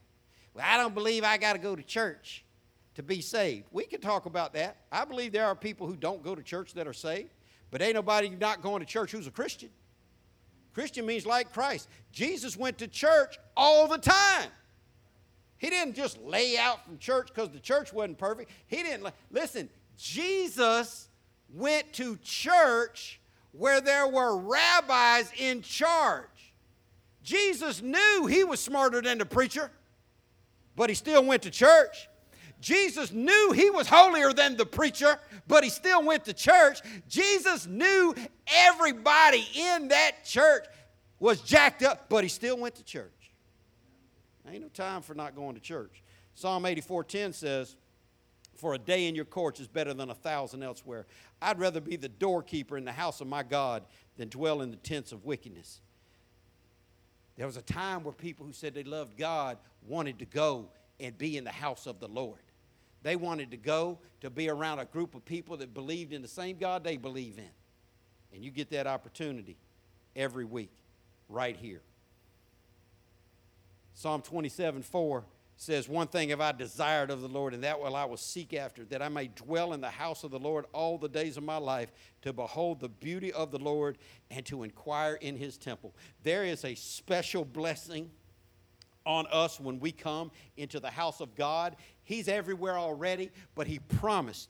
[0.55, 2.46] Well, I don't believe I got to go to church
[2.97, 3.67] to be saved.
[3.71, 4.79] We can talk about that.
[4.91, 7.31] I believe there are people who don't go to church that are saved,
[7.71, 9.69] but ain't nobody not going to church who's a Christian.
[10.73, 11.89] Christian means like Christ.
[12.11, 14.49] Jesus went to church all the time.
[15.59, 18.51] He didn't just lay out from church because the church wasn't perfect.
[18.67, 19.13] He didn't.
[19.31, 19.69] Listen,
[19.99, 21.09] Jesus
[21.55, 23.21] went to church
[23.53, 26.55] where there were rabbis in charge.
[27.23, 29.71] Jesus knew he was smarter than the preacher,
[30.77, 32.09] but he still went to church.
[32.67, 36.81] Jesus knew he was holier than the preacher, but he still went to church.
[37.07, 38.13] Jesus knew
[38.49, 40.65] everybody in that church
[41.21, 43.31] was jacked up, but he still went to church.
[44.51, 46.03] Ain't no time for not going to church.
[46.35, 47.77] Psalm 84:10 says,
[48.57, 51.07] "For a day in your courts is better than a thousand elsewhere.
[51.41, 53.87] I'd rather be the doorkeeper in the house of my God
[54.17, 55.81] than dwell in the tents of wickedness."
[57.37, 61.17] There was a time where people who said they loved God wanted to go and
[61.17, 62.41] be in the house of the Lord.
[63.07, 66.29] They wanted to go to be around a group of people that believed in the
[66.29, 67.51] same God they believe in.
[68.35, 69.57] And you get that opportunity
[70.17, 70.73] every week
[71.29, 71.83] right here.
[73.95, 75.25] Psalm 27 4
[75.57, 78.53] says, One thing have I desired of the Lord, and that will I will seek
[78.55, 81.45] after, that I may dwell in the house of the Lord all the days of
[81.45, 81.93] my life,
[82.23, 83.99] to behold the beauty of the Lord
[84.33, 85.95] and to inquire in his temple.
[86.25, 88.11] There is a special blessing
[89.07, 91.77] on us when we come into the house of God.
[92.07, 94.49] He's everywhere already, but he promised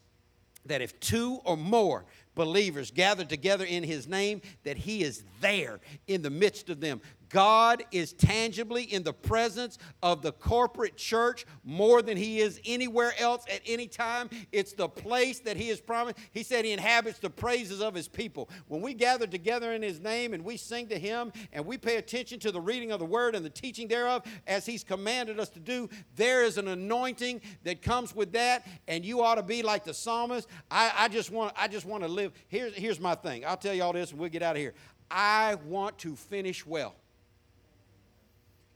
[0.67, 2.05] that if two or more
[2.35, 7.01] believers gather together in his name that he is there in the midst of them
[7.29, 13.13] God is tangibly in the presence of the corporate church more than he is anywhere
[13.19, 14.31] else at any time.
[14.53, 16.19] It's the place that he has promised.
[16.33, 18.49] He said he inhabits the praises of his people.
[18.69, 21.97] When we gather together in his name and we sing to him and we pay
[21.97, 25.49] attention to the reading of the word and the teaching thereof as he's commanded us
[25.51, 29.63] to do, there is an anointing that comes with that, and you ought to be
[29.63, 30.49] like the psalmist.
[30.71, 32.33] I, I just want I just want to live.
[32.49, 33.45] Here's, here's my thing.
[33.45, 34.75] I'll tell you all this and we'll get out of here.
[35.11, 36.95] I want to finish well.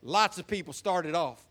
[0.03, 1.45] Lots of people started off.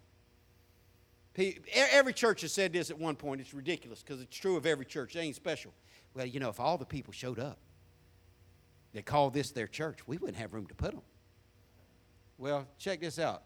[1.73, 3.39] Every church has said this at one point.
[3.39, 5.15] It's ridiculous because it's true of every church.
[5.15, 5.73] It ain't special.
[6.13, 7.57] Well, you know, if all the people showed up,
[8.93, 11.03] they called this their church, we wouldn't have room to put them.
[12.37, 13.43] Well, check this out.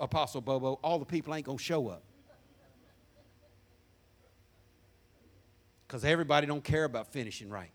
[0.00, 2.02] Apostle Bobo, all the people ain't going to show up.
[5.86, 7.70] Because everybody don't care about finishing right.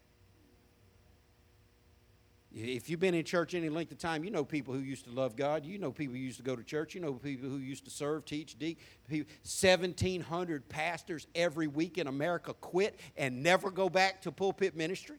[2.52, 5.12] If you've been in church any length of time, you know people who used to
[5.12, 5.66] love God.
[5.66, 6.96] You know people who used to go to church.
[6.96, 8.84] You know people who used to serve, teach, deacon.
[9.08, 15.18] 1,700 pastors every week in America quit and never go back to pulpit ministry.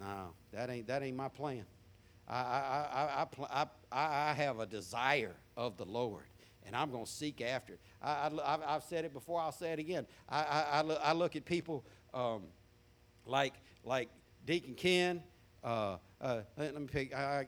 [0.00, 1.66] No, that ain't, that ain't my plan.
[2.26, 6.24] I, I, I, I, I, have a desire of the Lord,
[6.66, 7.80] and I'm going to seek after it.
[8.02, 10.06] I, I, have said it before, I'll say it again.
[10.28, 11.84] I, I, I, look at people.
[12.12, 12.42] Um,
[13.28, 13.54] like
[13.84, 14.08] like
[14.44, 15.22] Deacon Ken.
[15.62, 17.14] Uh, uh, let me pick.
[17.14, 17.46] I, I,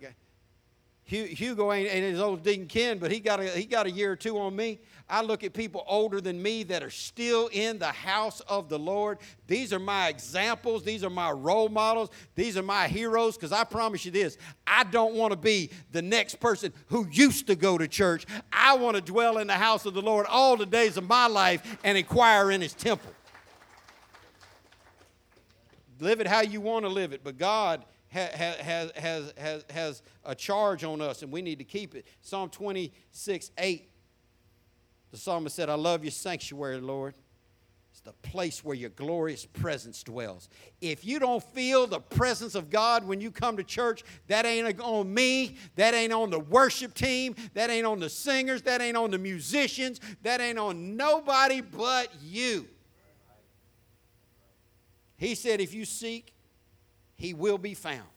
[1.10, 3.90] Hugo ain't, ain't as old as Deacon Ken, but he got, a, he got a
[3.90, 4.78] year or two on me.
[5.08, 8.78] I look at people older than me that are still in the house of the
[8.78, 9.18] Lord.
[9.48, 10.84] These are my examples.
[10.84, 12.10] These are my role models.
[12.36, 16.02] These are my heroes because I promise you this I don't want to be the
[16.02, 18.24] next person who used to go to church.
[18.52, 21.26] I want to dwell in the house of the Lord all the days of my
[21.26, 23.10] life and inquire in his temple
[26.00, 30.34] live it how you want to live it, but God has, has, has, has, a
[30.34, 32.06] charge on us and we need to keep it.
[32.20, 33.88] Psalm 26 8,
[35.10, 37.14] the psalmist said, I love your sanctuary, Lord.
[37.92, 40.48] It's the place where your glorious presence dwells.
[40.80, 44.80] If you don't feel the presence of God when you come to church, that ain't
[44.80, 45.56] on me.
[45.74, 47.34] That ain't on the worship team.
[47.54, 48.62] That ain't on the singers.
[48.62, 50.00] That ain't on the musicians.
[50.22, 52.68] That ain't on nobody but you.
[55.20, 56.32] He said, if you seek,
[57.14, 58.08] he will be found.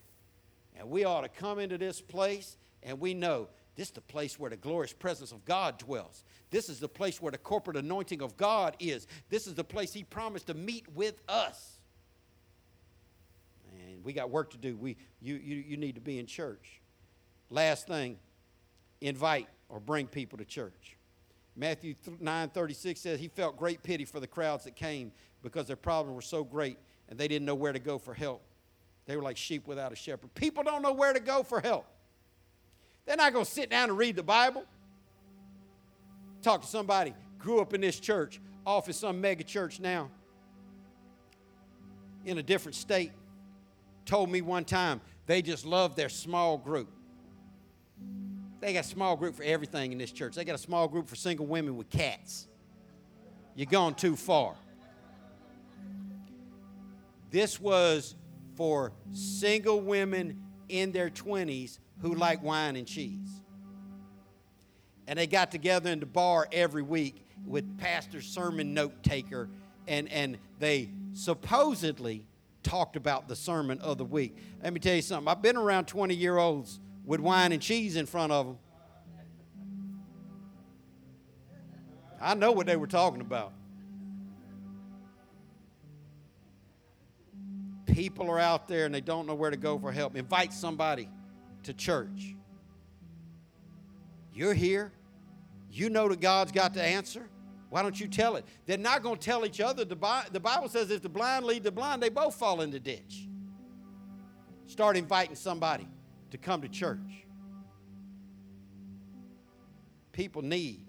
[0.78, 4.40] And we ought to come into this place and we know this is the place
[4.40, 6.24] where the glorious presence of God dwells.
[6.50, 9.06] This is the place where the corporate anointing of God is.
[9.30, 11.78] This is the place He promised to meet with us.
[13.74, 14.78] And we got work to do.
[14.78, 16.80] We, you, you, you need to be in church.
[17.50, 18.18] Last thing,
[19.02, 20.96] invite or bring people to church.
[21.58, 25.12] Matthew 9:36 says he felt great pity for the crowds that came
[25.42, 26.78] because their problems were so great
[27.14, 28.42] and they didn't know where to go for help.
[29.06, 30.34] They were like sheep without a shepherd.
[30.34, 31.86] People don't know where to go for help.
[33.06, 34.64] They're not going to sit down and read the Bible.
[36.42, 40.10] Talk to somebody, grew up in this church, off in some mega church now,
[42.26, 43.12] in a different state,
[44.06, 46.90] told me one time they just love their small group.
[48.60, 50.34] They got a small group for everything in this church.
[50.34, 52.48] They got a small group for single women with cats.
[53.56, 54.56] You're going too far.
[57.34, 58.14] This was
[58.56, 60.40] for single women
[60.70, 63.42] in their 20s who like wine and cheese.
[65.08, 69.50] And they got together in the bar every week with pastor sermon note taker
[69.88, 72.28] and, and they supposedly
[72.62, 74.38] talked about the sermon of the week.
[74.62, 75.28] Let me tell you something.
[75.28, 78.58] I've been around 20 year olds with wine and cheese in front of them.
[82.22, 83.54] I know what they were talking about.
[87.94, 90.16] People are out there and they don't know where to go for help.
[90.16, 91.10] Invite somebody
[91.64, 92.36] to church.
[94.34, 94.92] You're here.
[95.72, 97.30] You know that God's got the answer.
[97.70, 98.46] Why don't you tell it?
[98.66, 99.86] They're not going to tell each other.
[99.86, 103.28] The Bible says if the blind lead the blind, they both fall in the ditch.
[104.66, 105.88] Start inviting somebody
[106.32, 107.26] to come to church.
[110.12, 110.86] People need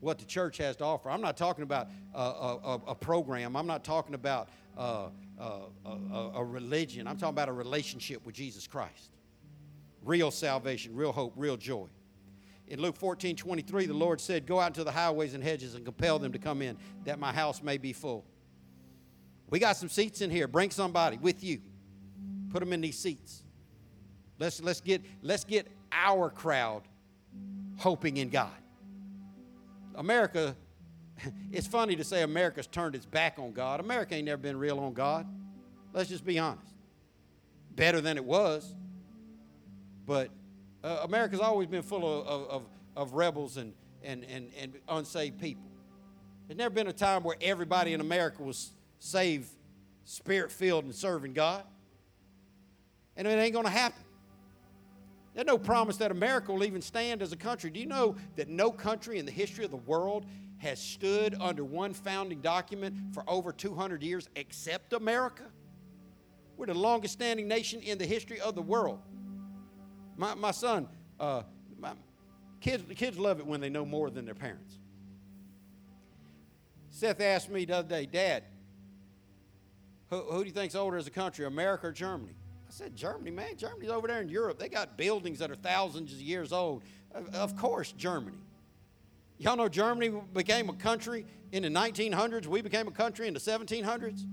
[0.00, 1.10] what the church has to offer.
[1.10, 5.08] I'm not talking about a, a, a program, I'm not talking about uh,
[5.40, 7.06] a, a religion.
[7.06, 9.10] I'm talking about a relationship with Jesus Christ.
[10.04, 11.88] Real salvation, real hope, real joy.
[12.68, 15.84] In Luke 14 23, the Lord said, Go out into the highways and hedges and
[15.84, 18.24] compel them to come in, that my house may be full.
[19.50, 20.46] We got some seats in here.
[20.46, 21.60] Bring somebody with you.
[22.50, 23.42] Put them in these seats.
[24.38, 26.82] Let's, let's, get, let's get our crowd
[27.76, 28.52] hoping in God.
[29.96, 30.56] America,
[31.52, 33.80] it's funny to say America's turned its back on God.
[33.80, 35.26] America ain't never been real on God.
[35.92, 36.72] Let's just be honest.
[37.74, 38.74] Better than it was.
[40.06, 40.30] But
[40.82, 42.66] uh, America's always been full of, of,
[42.96, 43.72] of rebels and,
[44.02, 45.64] and, and, and unsaved people.
[46.46, 49.48] There's never been a time where everybody in America was saved,
[50.04, 51.62] spirit filled, and serving God.
[53.16, 54.02] And it ain't going to happen.
[55.34, 57.70] There's no promise that America will even stand as a country.
[57.70, 60.26] Do you know that no country in the history of the world
[60.60, 65.44] has stood under one founding document for over 200 years except America?
[66.56, 69.00] We're the longest standing nation in the history of the world.
[70.16, 70.86] My, my son,
[71.18, 71.42] uh,
[71.78, 71.92] my
[72.60, 74.78] kids, kids love it when they know more than their parents.
[76.90, 78.44] Seth asked me the other day, Dad,
[80.10, 82.34] who, who do you think's older as a country, America or Germany?
[82.68, 83.56] I said, Germany, man.
[83.56, 84.58] Germany's over there in Europe.
[84.58, 86.82] They got buildings that are thousands of years old.
[87.32, 88.36] Of course, Germany.
[89.40, 92.46] Y'all know Germany became a country in the 1900s.
[92.46, 94.26] We became a country in the 1700s.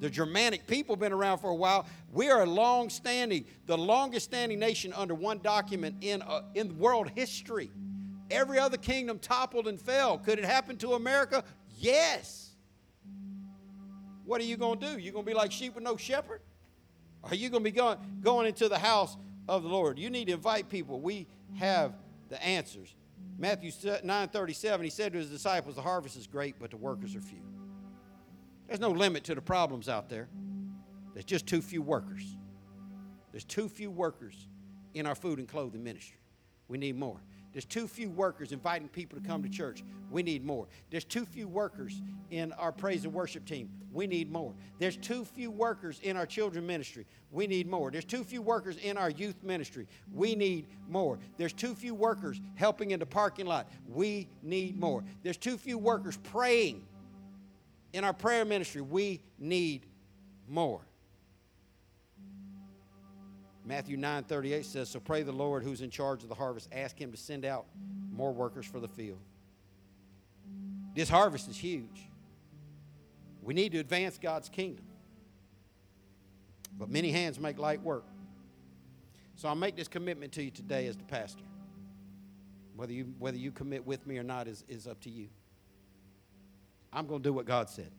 [0.00, 1.86] The Germanic people been around for a while.
[2.10, 7.70] We are a long-standing, the longest-standing nation under one document in uh, in world history.
[8.30, 10.16] Every other kingdom toppled and fell.
[10.16, 11.44] Could it happen to America?
[11.76, 12.54] Yes.
[14.24, 14.98] What are you going to do?
[14.98, 16.40] You going to be like sheep with no shepherd?
[17.24, 19.18] Are you going to be going, going into the house
[19.50, 19.98] of the Lord?
[19.98, 20.98] You need to invite people.
[20.98, 21.26] We
[21.58, 21.92] have
[22.30, 22.94] the answers.
[23.38, 23.70] Matthew
[24.02, 27.20] 9 37, he said to his disciples, The harvest is great, but the workers are
[27.20, 27.42] few.
[28.66, 30.28] There's no limit to the problems out there.
[31.12, 32.36] There's just too few workers.
[33.32, 34.48] There's too few workers
[34.94, 36.18] in our food and clothing ministry.
[36.68, 37.20] We need more.
[37.56, 39.82] There's too few workers inviting people to come to church.
[40.10, 40.66] We need more.
[40.90, 43.70] There's too few workers in our praise and worship team.
[43.94, 44.52] We need more.
[44.78, 47.06] There's too few workers in our children ministry.
[47.32, 47.90] We need more.
[47.90, 49.86] There's too few workers in our youth ministry.
[50.12, 51.18] We need more.
[51.38, 53.72] There's too few workers helping in the parking lot.
[53.88, 55.02] We need more.
[55.22, 56.84] There's too few workers praying
[57.94, 58.82] in our prayer ministry.
[58.82, 59.86] We need
[60.46, 60.82] more.
[63.66, 66.68] Matthew 9 38 says, So pray the Lord who's in charge of the harvest.
[66.72, 67.66] Ask him to send out
[68.12, 69.18] more workers for the field.
[70.94, 72.08] This harvest is huge.
[73.42, 74.84] We need to advance God's kingdom.
[76.78, 78.04] But many hands make light work.
[79.34, 81.44] So I make this commitment to you today as the pastor.
[82.76, 85.28] Whether you, whether you commit with me or not is, is up to you.
[86.92, 87.90] I'm going to do what God said.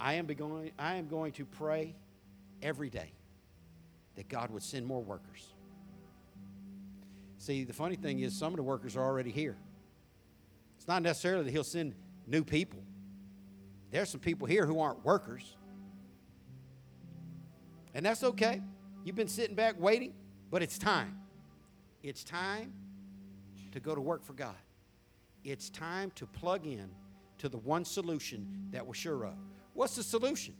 [0.00, 1.94] I am, going, I am going to pray
[2.60, 3.12] every day
[4.16, 5.54] that God would send more workers.
[7.38, 9.56] See, the funny thing is, some of the workers are already here.
[10.76, 11.94] It's not necessarily that He'll send
[12.26, 12.82] new people.
[13.90, 15.56] There's some people here who aren't workers.
[17.94, 18.60] And that's okay.
[19.04, 20.12] You've been sitting back waiting,
[20.50, 21.18] but it's time.
[22.02, 22.72] It's time
[23.72, 24.56] to go to work for God.
[25.44, 26.90] It's time to plug in
[27.38, 29.34] to the one solution that we're sure of.
[29.74, 30.54] What's the solution?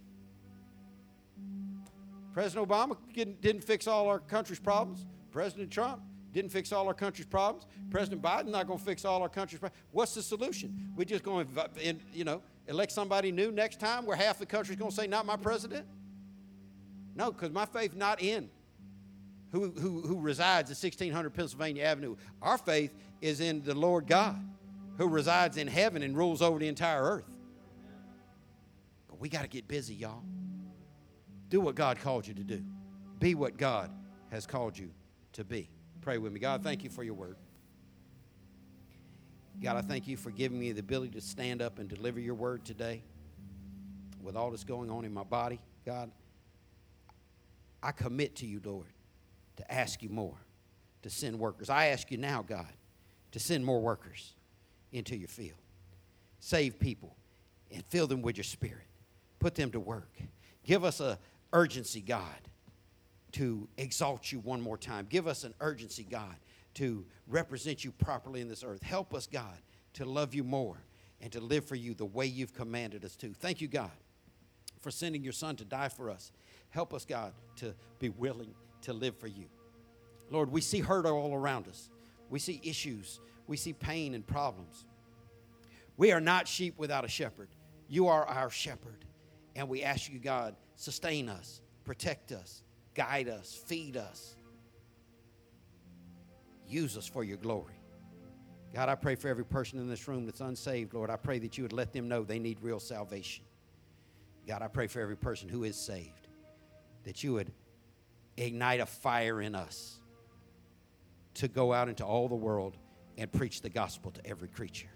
[2.37, 5.07] President Obama didn't fix all our country's problems.
[5.31, 6.03] President Trump
[6.35, 7.67] didn't fix all our country's problems.
[7.89, 9.83] President Biden not going to fix all our country's problems.
[9.91, 10.93] What's the solution?
[10.95, 14.77] We're just going to, you know, elect somebody new next time where half the country's
[14.77, 15.87] going to say, not my president?
[17.15, 18.51] No, because my faith not in
[19.51, 22.17] who, who, who resides at 1600 Pennsylvania Avenue.
[22.43, 24.39] Our faith is in the Lord God
[24.99, 27.31] who resides in heaven and rules over the entire earth.
[29.09, 30.23] But we got to get busy, y'all.
[31.49, 32.63] Do what God called you to do.
[33.19, 33.91] Be what God
[34.31, 34.91] has called you
[35.33, 35.69] to be.
[36.01, 36.41] Pray with me.
[36.41, 37.37] God, thank you for your word.
[39.63, 42.35] God, I thank you for giving me the ability to stand up and deliver your
[42.35, 43.03] word today.
[44.21, 46.11] with all that's going on in my body, God,
[47.83, 48.93] I commit to you, Lord,
[49.57, 50.37] to ask you more,
[51.03, 51.71] to send workers.
[51.71, 52.73] I ask you now, God,
[53.31, 54.35] to send more workers
[54.91, 55.59] into your field.
[56.41, 57.17] Save people
[57.71, 58.87] and fill them with your spirit.
[59.39, 60.11] Put them to work.
[60.65, 61.19] Give us a
[61.53, 62.25] urgency, God,
[63.33, 65.07] to exalt you one more time.
[65.09, 66.37] Give us an urgency, God,
[66.75, 68.83] to represent you properly in this earth.
[68.83, 69.59] Help us, God,
[69.95, 70.77] to love you more
[71.21, 73.33] and to live for you the way you've commanded us to.
[73.33, 73.91] Thank you, God,
[74.81, 76.33] for sending your son to die for us.
[76.71, 79.47] Help us, God, to be willing to live for you.
[80.31, 81.89] Lord, we see hurt all around us.
[82.31, 83.21] We see issues.
[83.47, 84.85] We see pain and problems.
[85.97, 87.49] We are not sheep without a shepherd.
[87.89, 89.05] You are our shepherd.
[89.55, 92.63] And we ask you, God, sustain us, protect us,
[92.95, 94.37] guide us, feed us.
[96.69, 97.75] Use us for your glory.
[98.75, 101.11] God, I pray for every person in this room that's unsaved, Lord.
[101.11, 103.45] I pray that you would let them know they need real salvation.
[104.47, 106.29] God, I pray for every person who is saved
[107.05, 107.53] that you would
[108.37, 109.99] ignite a fire in us
[111.35, 112.77] to go out into all the world
[113.17, 114.89] and preach the gospel to every creature.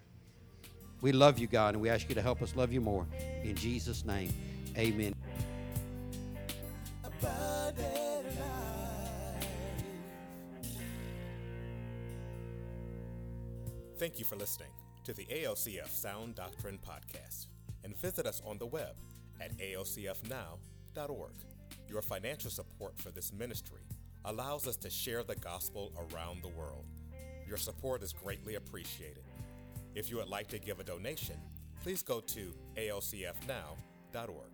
[1.01, 3.07] We love you, God, and we ask you to help us love you more.
[3.43, 4.32] In Jesus' name,
[4.77, 5.15] amen.
[13.99, 14.71] Thank you for listening
[15.05, 17.49] to the ALCF Sound Doctrine Podcast
[17.85, 18.97] and visit us on the web
[19.41, 21.35] at alcfnow.org.
[21.87, 23.83] Your financial support for this ministry
[24.25, 26.87] allows us to share the gospel around the world.
[27.47, 29.25] Your support is greatly appreciated.
[29.95, 31.37] If you would like to give a donation,
[31.83, 34.49] please go to alcfnow.org.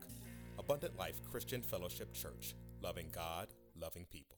[0.67, 3.47] Abundant Life Christian Fellowship Church, loving God,
[3.81, 4.37] loving people.